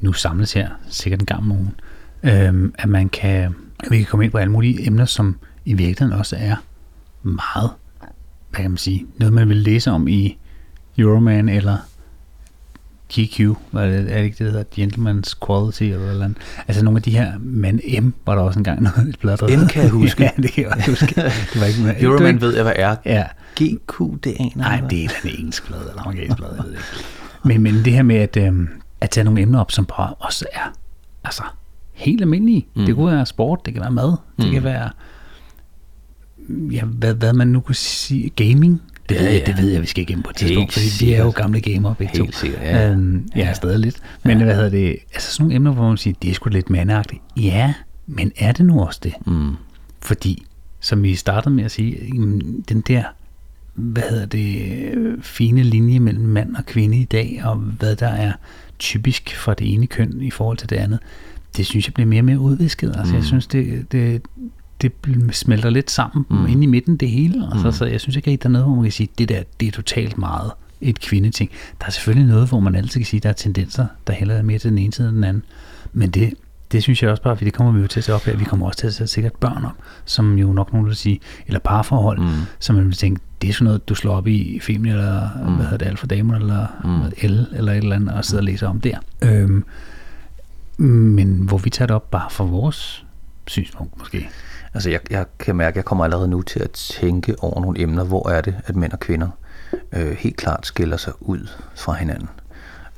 [0.00, 1.74] nu samles her, sikkert en gang om ugen,
[2.22, 5.74] øhm, at man kan, at vi kan komme ind på alle mulige emner, som i
[5.74, 6.56] virkeligheden også er
[7.22, 7.70] meget,
[8.50, 10.38] hvad kan man sige, noget man vil læse om i
[10.98, 11.76] Euroman eller
[13.12, 13.40] GQ,
[13.70, 16.38] hvad er det, er det ikke det, der hedder Gentleman's Quality eller eller andet.
[16.68, 19.64] Altså nogle af de her, man M var der også engang noget et blad, der
[19.64, 20.22] M kan jeg huske.
[20.22, 21.06] ja, det kan jeg huske.
[21.06, 22.96] Det var ikke, var Euroman ikke- ved jeg, hvad er.
[23.06, 23.24] Ja,
[23.60, 26.82] GQ, det aner Nej, det er et engelsk blad, eller amerikansk blad, jeg ved ikke.
[27.44, 28.68] Men, men det her med at, øhm,
[29.00, 30.72] at tage nogle emner op, som bare også er
[31.24, 31.42] altså,
[31.92, 32.66] helt almindelige.
[32.76, 32.86] Mm.
[32.86, 34.52] Det kunne være sport, det kan være mad, det Mm.
[34.52, 34.90] kan være,
[36.48, 38.82] ja, hvad, hvad man nu kunne sige, gaming.
[39.10, 39.52] Det, Ja, ved jeg, ja.
[39.52, 41.94] det ved jeg, vi skal igennem på et tidspunkt, fordi vi er jo gamle gamere
[41.98, 42.38] begge Helt to.
[42.38, 42.90] sikkert, ja.
[42.90, 43.52] Øhm, er Ja.
[43.52, 43.96] stadig lidt.
[44.24, 44.44] Men Ja.
[44.44, 44.96] hvad hedder det?
[45.14, 47.22] Altså sådan nogle emner, hvor man siger, det er sgu lidt mandagtigt.
[47.36, 47.74] Ja,
[48.06, 49.12] men er det nu også det?
[49.26, 49.50] Mm.
[50.02, 50.42] Fordi,
[50.80, 51.98] som vi startede med at sige,
[52.68, 53.02] den der,
[53.74, 58.32] hvad hedder det, fine linje mellem mand og kvinde i dag, og hvad der er
[58.78, 60.98] typisk for det ene køn i forhold til det andet,
[61.56, 62.88] det synes jeg bliver mere og mere udvisket.
[62.96, 63.16] Altså, mm.
[63.18, 64.22] jeg synes, det, det,
[64.82, 64.92] det
[65.32, 66.46] smelter lidt sammen mm.
[66.46, 67.44] Inde i midten, det hele.
[67.52, 67.72] Altså, Mm.
[67.72, 69.68] Så jeg synes ikke, at der er noget, hvor man kan sige, det der, det
[69.68, 70.50] er totalt meget
[70.80, 71.50] et kvindeting.
[71.80, 74.34] Der er selvfølgelig noget, hvor man altid kan sige, at der er tendenser, der heller
[74.34, 75.42] er mere til den ene side end den anden.
[75.92, 76.34] Men det,
[76.72, 78.36] det synes jeg også bare, fordi det kommer vi jo til at se op her.
[78.36, 79.72] Vi kommer også til at sætte sikkert børn op,
[80.04, 82.26] som jo nok nogen vil sige, eller parforhold, mm.
[82.58, 85.54] Som man vil tænke, det er sådan noget, du slår op i Femini, eller mm.
[85.54, 86.90] Hvad hedder det, Alfa Damer, eller Mm.
[86.90, 87.30] mm.
[87.30, 88.98] L, eller et eller andet, og sidder og læser om der.
[89.22, 89.64] Øhm,
[90.78, 93.04] men hvor vi tager det op bare for vores
[93.46, 94.28] synspunkt måske.
[94.74, 97.80] Altså, jeg, jeg kan mærke, at jeg kommer allerede nu til at tænke over nogle
[97.80, 98.04] emner.
[98.04, 99.28] Hvor er det, at mænd og kvinder
[99.92, 102.28] øh, helt klart skiller sig ud fra hinanden?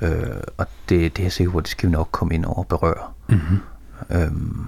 [0.00, 0.10] Øh,
[0.56, 2.66] og det, det er jeg sikker på, det skal vi nok komme ind over og
[2.66, 3.08] berøre.
[3.28, 3.58] Mm-hmm.
[4.10, 4.66] Øhm,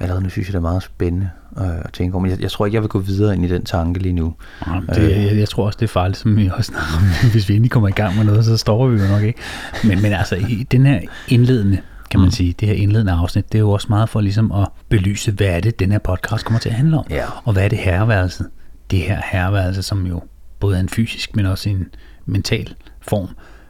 [0.00, 2.22] allerede nu synes jeg, det er meget spændende øh, at tænke over.
[2.22, 4.34] Men jeg, jeg tror ikke, jeg vil gå videre ind i den tanke lige nu.
[4.94, 7.30] Det, jeg, jeg tror også, det er farligt, som vi også snakker om.
[7.32, 9.40] Hvis vi endelig kommer i gang med noget, så står vi jo nok ikke.
[9.84, 11.78] Men, men altså, i den her indledende,
[12.14, 12.30] kan man Mm.
[12.32, 15.46] sige, det her indledende afsnit, det er jo også meget for ligesom at belyse, hvad
[15.46, 17.04] er det, den her podcast kommer til at handle om.
[17.10, 17.24] Ja.
[17.44, 18.46] Og hvad er det herreværelset?
[18.90, 20.22] Det her herreværelse, som jo
[20.60, 21.86] både er en fysisk, men også en
[22.26, 23.28] mental form.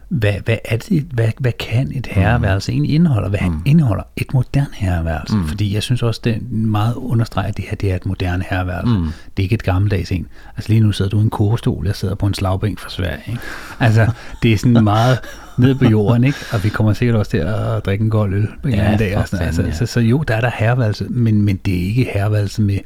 [0.08, 2.74] hvad, hvad, er det, hvad, hvad kan et herreværelse mm.
[2.74, 3.28] egentlig indeholde?
[3.28, 3.62] Hvad mm.
[3.64, 5.36] indeholder et moderne herreværelse?
[5.36, 5.48] Mm.
[5.48, 8.44] Fordi jeg synes også, det er meget understreget, at det her det er et moderne
[8.50, 8.94] herreværelse.
[8.98, 9.04] Mm.
[9.04, 10.26] Det er ikke et gammeldags en.
[10.56, 13.22] Altså lige nu sidder du i en kurestol, jeg sidder på en slagbænk fra Sverige.
[13.26, 13.40] Ikke?
[13.80, 14.10] Altså,
[14.42, 15.18] det er sådan meget
[15.58, 16.38] ned på jorden, ikke?
[16.52, 18.98] Og vi kommer sikkert også til at drikke en gold øl på en ja, anden
[18.98, 19.16] dag.
[19.16, 19.46] Og sådan.
[19.46, 19.72] Altså, ja.
[19.72, 22.78] så, så, jo, der er der herreværelse, men, men det er ikke herreværelse med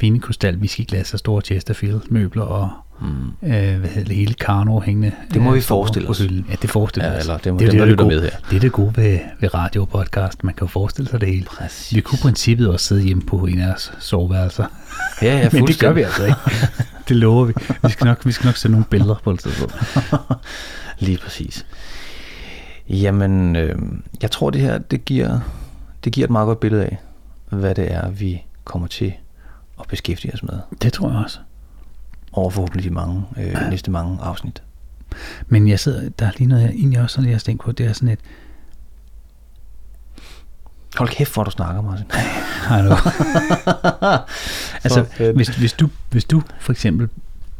[0.00, 3.48] fine krystal, whiskyglas og store Chesterfield møbler og mm.
[3.48, 5.12] øh, hvad hedder det, hele Karno hængende.
[5.34, 6.20] Det må øh, vi forestille os.
[6.20, 8.30] Ja, det forestiller ja, eller det må det, det, det, det, med her.
[8.50, 10.44] det er det gode ved, ved radio-podcast.
[10.44, 11.44] Man kan jo forestille sig det hele.
[11.44, 11.96] Præcis.
[11.96, 14.64] Vi kunne i princippet også sidde hjemme på en af os soveværelser.
[15.22, 16.38] Ja, ja, Men det gør vi altså ikke.
[17.08, 17.52] det lover vi.
[17.82, 19.74] Vi skal nok, vi skal nok sætte nogle billeder på det tidspunkt.
[20.98, 21.66] Lige præcis.
[22.90, 23.78] Jamen, øh,
[24.22, 25.40] jeg tror det her, det giver,
[26.04, 26.98] det giver et meget godt billede af,
[27.48, 29.14] hvad det er, vi kommer til
[29.80, 30.58] at beskæftige os med.
[30.82, 31.38] Det tror jeg også
[32.32, 33.70] over forhåbentlig de mange, øh, ja.
[33.70, 34.62] næste mange afsnit.
[35.48, 37.86] Men jeg sidder, der er lige noget, jeg egentlig også jeg har tænkt på, det
[37.86, 38.18] er sådan et,
[40.96, 42.06] Hold kæft, hvor du snakker, Martin.
[42.70, 42.96] Hallo.
[44.84, 47.08] altså, hvis, hvis, du, hvis du for eksempel,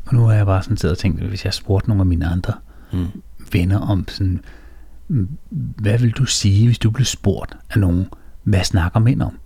[0.06, 2.26] og nu har jeg bare sådan siddet og tænkt, hvis jeg spurgte nogle af mine
[2.26, 2.52] andre
[2.92, 3.06] mm.
[3.52, 4.40] venner om sådan,
[5.50, 8.08] hvad vil du sige, hvis du blev spurgt af nogen,
[8.42, 9.38] hvad snakker mænd om?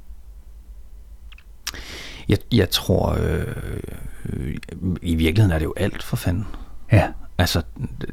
[2.29, 3.57] Jeg, jeg tror, øh,
[4.27, 4.57] øh,
[5.03, 6.47] i virkeligheden er det jo alt for fanden.
[6.93, 7.13] Ja.
[7.39, 7.63] Altså,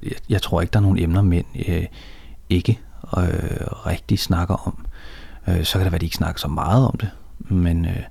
[0.04, 1.86] jeg, jeg tror ikke, der er nogen emner, mænd øh,
[2.50, 2.80] ikke
[3.18, 3.24] øh,
[3.86, 4.86] rigtig snakker om.
[5.48, 8.04] Øh, så kan det være, at de ikke snakker så meget om det, men øh,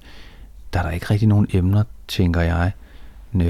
[0.73, 2.73] der er der ikke rigtig nogen emner, tænker jeg.
[3.35, 3.43] Øh,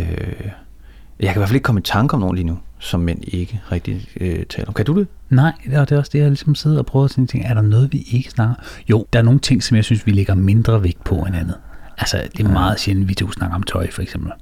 [1.20, 3.20] jeg kan i hvert fald ikke komme i tanke om nogen lige nu, som mænd
[3.26, 4.74] ikke rigtig øh, taler om.
[4.74, 5.08] Kan du det?
[5.30, 7.92] Nej, det er også det, jeg ligesom sidder og prøver at tænke, er der noget,
[7.92, 8.54] vi ikke snakker
[8.90, 11.56] Jo, der er nogle ting, som jeg synes, vi lægger mindre vægt på end andet.
[11.98, 12.52] Altså, det er ja.
[12.52, 14.32] meget sjældent, vi to snakker om tøj, for eksempel.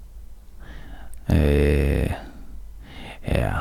[1.32, 2.10] Øh,
[3.28, 3.52] ja,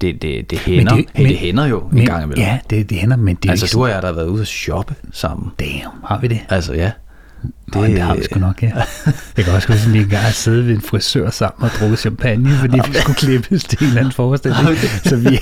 [0.00, 0.94] det, det, det hænder.
[0.94, 2.44] Men det, hey, men, det hænder jo men, en gang imellem.
[2.44, 4.28] Ja, det, det hænder, men det er Altså, ikke du og jeg, der har været
[4.28, 5.52] ude at shoppe sammen.
[5.60, 6.40] Damn, har vi det?
[6.48, 6.92] Altså, ja.
[7.42, 8.72] Det, Nå, det har vi sgu nok, ja.
[9.36, 11.98] Jeg kan også huske, at vi engang har siddet ved en frisør sammen og drukket
[11.98, 14.78] champagne, fordi vi skulle klippes til en eller anden forestilling.
[15.04, 15.38] Så vi,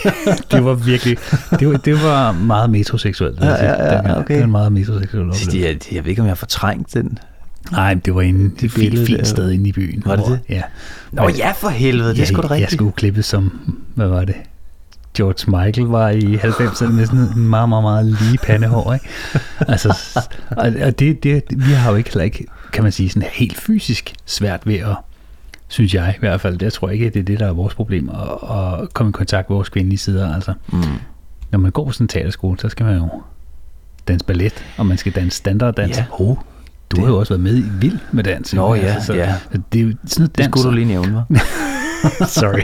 [0.52, 1.16] det var virkelig,
[1.60, 3.40] det var, det var meget metroseksuelt.
[3.40, 4.34] Ja, ja, ja, okay.
[4.34, 5.58] Det var en meget metroseksuel oplevelse.
[5.58, 7.18] Jeg, jeg ved ikke, om jeg har fortrængt den
[7.72, 10.02] Nej, det var inde, det fint, fint sted inde i byen.
[10.06, 10.40] Var det det?
[10.48, 10.62] Ja.
[11.12, 12.60] Nå ja, for helvede, det er sgu da rigtigt.
[12.60, 13.52] Jeg skulle klippe som,
[13.94, 14.34] hvad var det?
[15.18, 19.08] George Michael var i 90'erne med sådan en meget, meget, meget lige pandehår, ikke?
[19.60, 19.98] Altså,
[20.56, 24.14] og det, det, vi har jo ikke heller ikke, kan man sige, sådan helt fysisk
[24.26, 24.96] svært ved at,
[25.68, 27.74] synes jeg i hvert fald, det tror jeg ikke, det er det, der er vores
[27.74, 30.52] problem, at, at komme i kontakt med vores kvindelige sider, altså.
[30.72, 30.82] Mm.
[31.50, 33.08] Når man går på sådan en teaterskole, så skal man jo
[34.08, 35.96] danse ballet, og man skal danse standarddans.
[35.96, 36.04] Ja.
[36.10, 36.36] Oh,
[36.90, 36.98] du det...
[36.98, 38.54] har jo også været med i Vild med dans.
[38.54, 39.34] Nå ja, altså, så, ja.
[39.72, 40.36] Det er jo sådan noget dans.
[40.36, 41.24] Det skulle du lige nævne?
[42.40, 42.62] Sorry.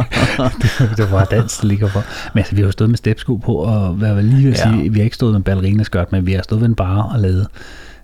[0.62, 2.04] det, det var dans, der ligger for.
[2.34, 4.88] Men altså, vi har jo stået med stepsko på, og hvad vil lige sige, ja.
[4.88, 7.46] vi har ikke stået med ballerinaskørt, men vi har stået ved en bar og lavet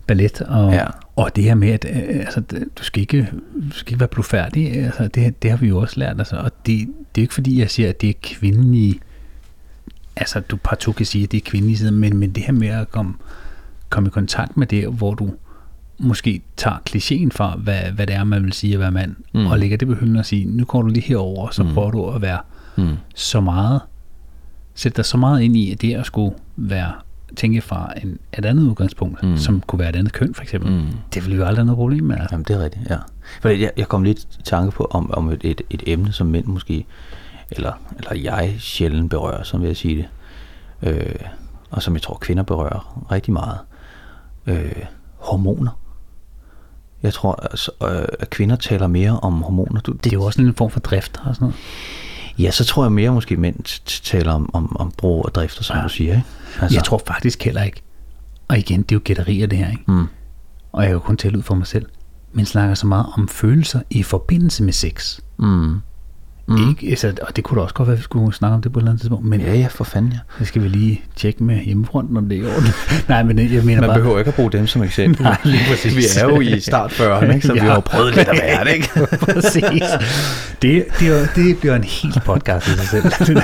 [0.06, 0.40] ballet.
[0.40, 0.84] Og, ja.
[1.16, 2.40] og det her med, at øh, altså,
[2.78, 3.30] du, skal ikke,
[3.70, 6.18] du skal ikke være blufærdig, altså, det, det har vi jo også lært.
[6.18, 9.00] Altså, og det, det er ikke fordi, jeg siger, at det er kvindelige,
[10.16, 12.68] altså du partout kan sige, at det er kvindelige side, men, men det her med
[12.68, 13.14] at komme,
[13.90, 15.30] komme i kontakt med det, hvor du
[16.00, 19.46] måske tager klichéen fra, hvad, hvad det er, man vil sige at være mand, mm.
[19.46, 21.74] og lægger det på hylden og siger, nu går du lige herover, og så mm.
[21.74, 22.38] prøver du at være
[22.76, 22.96] mm.
[23.14, 23.80] så meget,
[24.74, 26.92] sætte dig så meget ind i, at det at skulle være,
[27.36, 29.36] tænke fra en, et andet udgangspunkt, mm.
[29.36, 30.86] som kunne være et andet køn for eksempel, mm.
[31.14, 32.16] det ville jo aldrig have noget problem med.
[32.16, 32.34] Altså.
[32.34, 32.96] Jamen det er rigtigt, ja.
[33.42, 36.26] For jeg, jeg kom lidt i tanke på, om, om et, et, et emne, som
[36.26, 36.86] mænd måske,
[37.50, 40.08] eller, eller jeg sjældent berører, som vil jeg sige det,
[40.88, 41.14] øh,
[41.70, 43.58] og som jeg tror kvinder berører rigtig meget,
[44.46, 44.84] øh,
[45.16, 45.79] hormoner.
[47.02, 49.80] Jeg tror, altså, øh, at kvinder taler mere om hormoner.
[49.80, 51.56] Du, det, det er jo også en form for drift og sådan noget.
[52.38, 55.76] Ja, så tror jeg mere måske mænd taler om, om, om brug og drifter, som
[55.76, 55.82] ja.
[55.82, 56.12] du siger.
[56.16, 56.26] Ikke?
[56.60, 56.76] Altså.
[56.76, 57.82] Jeg tror faktisk heller ikke.
[58.48, 59.70] Og igen, det er jo gætterier det her.
[59.70, 59.84] Ikke?
[59.86, 60.06] Mm.
[60.72, 61.86] Og jeg kan jo kun tælle ud for mig selv.
[62.32, 65.20] Men snakker så meget om følelser i forbindelse med sex.
[65.38, 65.80] Mm.
[66.50, 66.68] Mm.
[66.68, 68.72] Ikke, altså, og det kunne da også godt være, at vi skulle snakke om det
[68.72, 69.26] på et eller andet tidspunkt.
[69.26, 70.18] Men ja, ja, for fanden ja.
[70.38, 72.68] Det skal vi lige tjekke med hjemmefronten, om det er i orden.
[73.08, 73.98] Nej, men jeg mener Man bare...
[73.98, 75.22] behøver ikke at bruge dem som eksempel.
[75.26, 75.96] Nej, lige præcis.
[75.96, 77.46] Vi er jo i start 40'erne, ikke?
[77.46, 77.60] så ja.
[77.60, 78.88] vi har jo prøvet lidt af hvert, ikke?
[79.20, 79.82] præcis.
[80.62, 83.36] Det, det, det bliver en helt podcast i sig selv.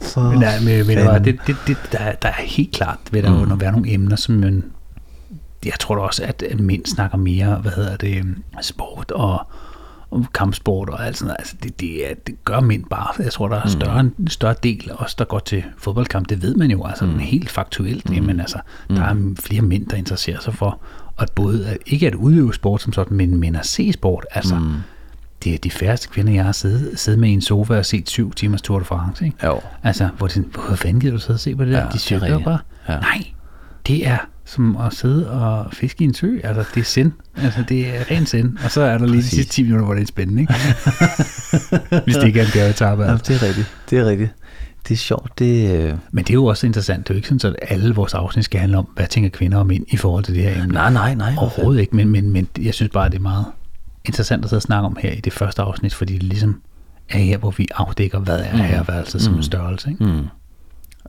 [0.00, 3.22] så men nej, men, men bare, det, det, det, der, der er helt klart, vil
[3.22, 3.60] der mm.
[3.60, 4.64] være nogle emner, som man,
[5.64, 8.24] jeg tror da også, at mænd snakker mere, hvad hedder det,
[8.62, 9.46] sport og
[10.14, 11.36] om kampsport og alt sådan noget.
[11.38, 13.22] Altså, det, det, er, det gør mænd bare.
[13.24, 14.14] Jeg tror, der er større, mm.
[14.18, 16.28] en større del af os, der går til fodboldkamp.
[16.28, 17.18] Det ved man jo, altså mm.
[17.18, 18.08] helt faktuelt.
[18.08, 18.14] Mm.
[18.14, 18.58] Jamen, altså,
[18.88, 19.36] der er mm.
[19.36, 20.80] flere mænd, der interesserer sig for
[21.18, 24.26] at både, at, ikke at udøve sport som sådan, men, men at se sport.
[24.30, 24.72] Altså, mm.
[25.44, 28.08] det er de færreste kvinder, jeg har siddet, siddet med i en sofa og set
[28.08, 29.46] syv timers Tour de France, ikke?
[29.46, 29.60] Jo.
[29.82, 31.78] Altså, hvor det, hvor fanden gider du sidde og se på det der?
[31.78, 32.44] Ja, de er rigtigt.
[32.44, 32.58] bare.
[32.88, 32.98] Ja.
[32.98, 33.24] Nej,
[33.86, 36.38] det er som at sidde og fiske i en sø.
[36.44, 37.12] Altså, det er sind.
[37.36, 38.56] Altså, det er ren sind.
[38.64, 39.30] Og så er der lige de Præcis.
[39.32, 40.54] sidste 10 minutter, hvor det er spændende, ikke?
[42.04, 43.04] Hvis det ikke er en bjergetappe.
[43.04, 43.32] Ja, Altså.
[43.32, 43.74] det er rigtigt.
[43.90, 44.30] Det er rigtigt.
[44.88, 45.38] Det er sjovt.
[45.38, 45.94] Det, øh...
[46.12, 47.08] Men det er jo også interessant.
[47.08, 49.58] Det er jo ikke sådan, at alle vores afsnit skal handle om, hvad tænker kvinder
[49.58, 50.74] om mænd i forhold til det her emne.
[50.74, 51.32] Nej, nej, nej.
[51.38, 53.46] Overhovedet ikke, men, men, men jeg synes bare, det er meget
[54.04, 56.60] interessant at sidde og snakke om her i det første afsnit, fordi det ligesom
[57.10, 59.90] er her, hvor vi afdækker, hvad er herværelset som en størrelse.
[59.90, 60.04] Ikke?
[60.04, 60.26] Mm.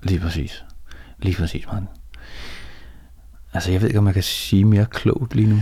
[0.04, 0.64] Lige præcis.
[1.22, 1.88] Lige præcis, man.
[3.56, 5.56] Altså, jeg ved ikke, om jeg kan sige mere klogt lige nu.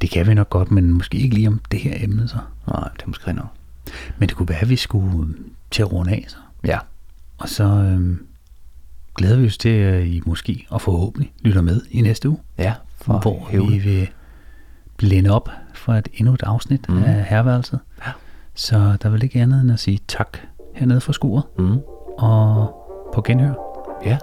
[0.00, 2.36] Det kan vi nok godt, men måske ikke lige om det her emne så.
[2.68, 3.46] Nej, det er måske nok.
[4.18, 5.34] Men det kunne være, at vi skulle
[5.70, 6.36] til at runde af så.
[6.64, 6.78] Ja.
[7.38, 8.26] Og så øhm,
[9.14, 12.74] glæder vi os til, at I måske og forhåbentlig lytter med i næste uge, Ja,
[13.00, 13.72] for hvor hævle.
[13.72, 14.08] vi vil
[14.96, 17.02] blinde op for et endnu et afsnit mm.
[17.02, 17.78] Af herværelset.
[18.06, 18.12] Ja.
[18.54, 20.38] Så der vil ikke andet end at sige tak
[20.74, 21.78] hernede fra skuret, Mm.
[22.18, 22.74] og
[23.14, 23.54] på genhør.
[24.04, 24.18] Ja.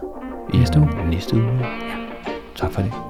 [0.53, 1.09] Næste uge.
[1.09, 1.59] Næste uge.
[1.59, 2.08] Tak
[2.67, 3.08] for det.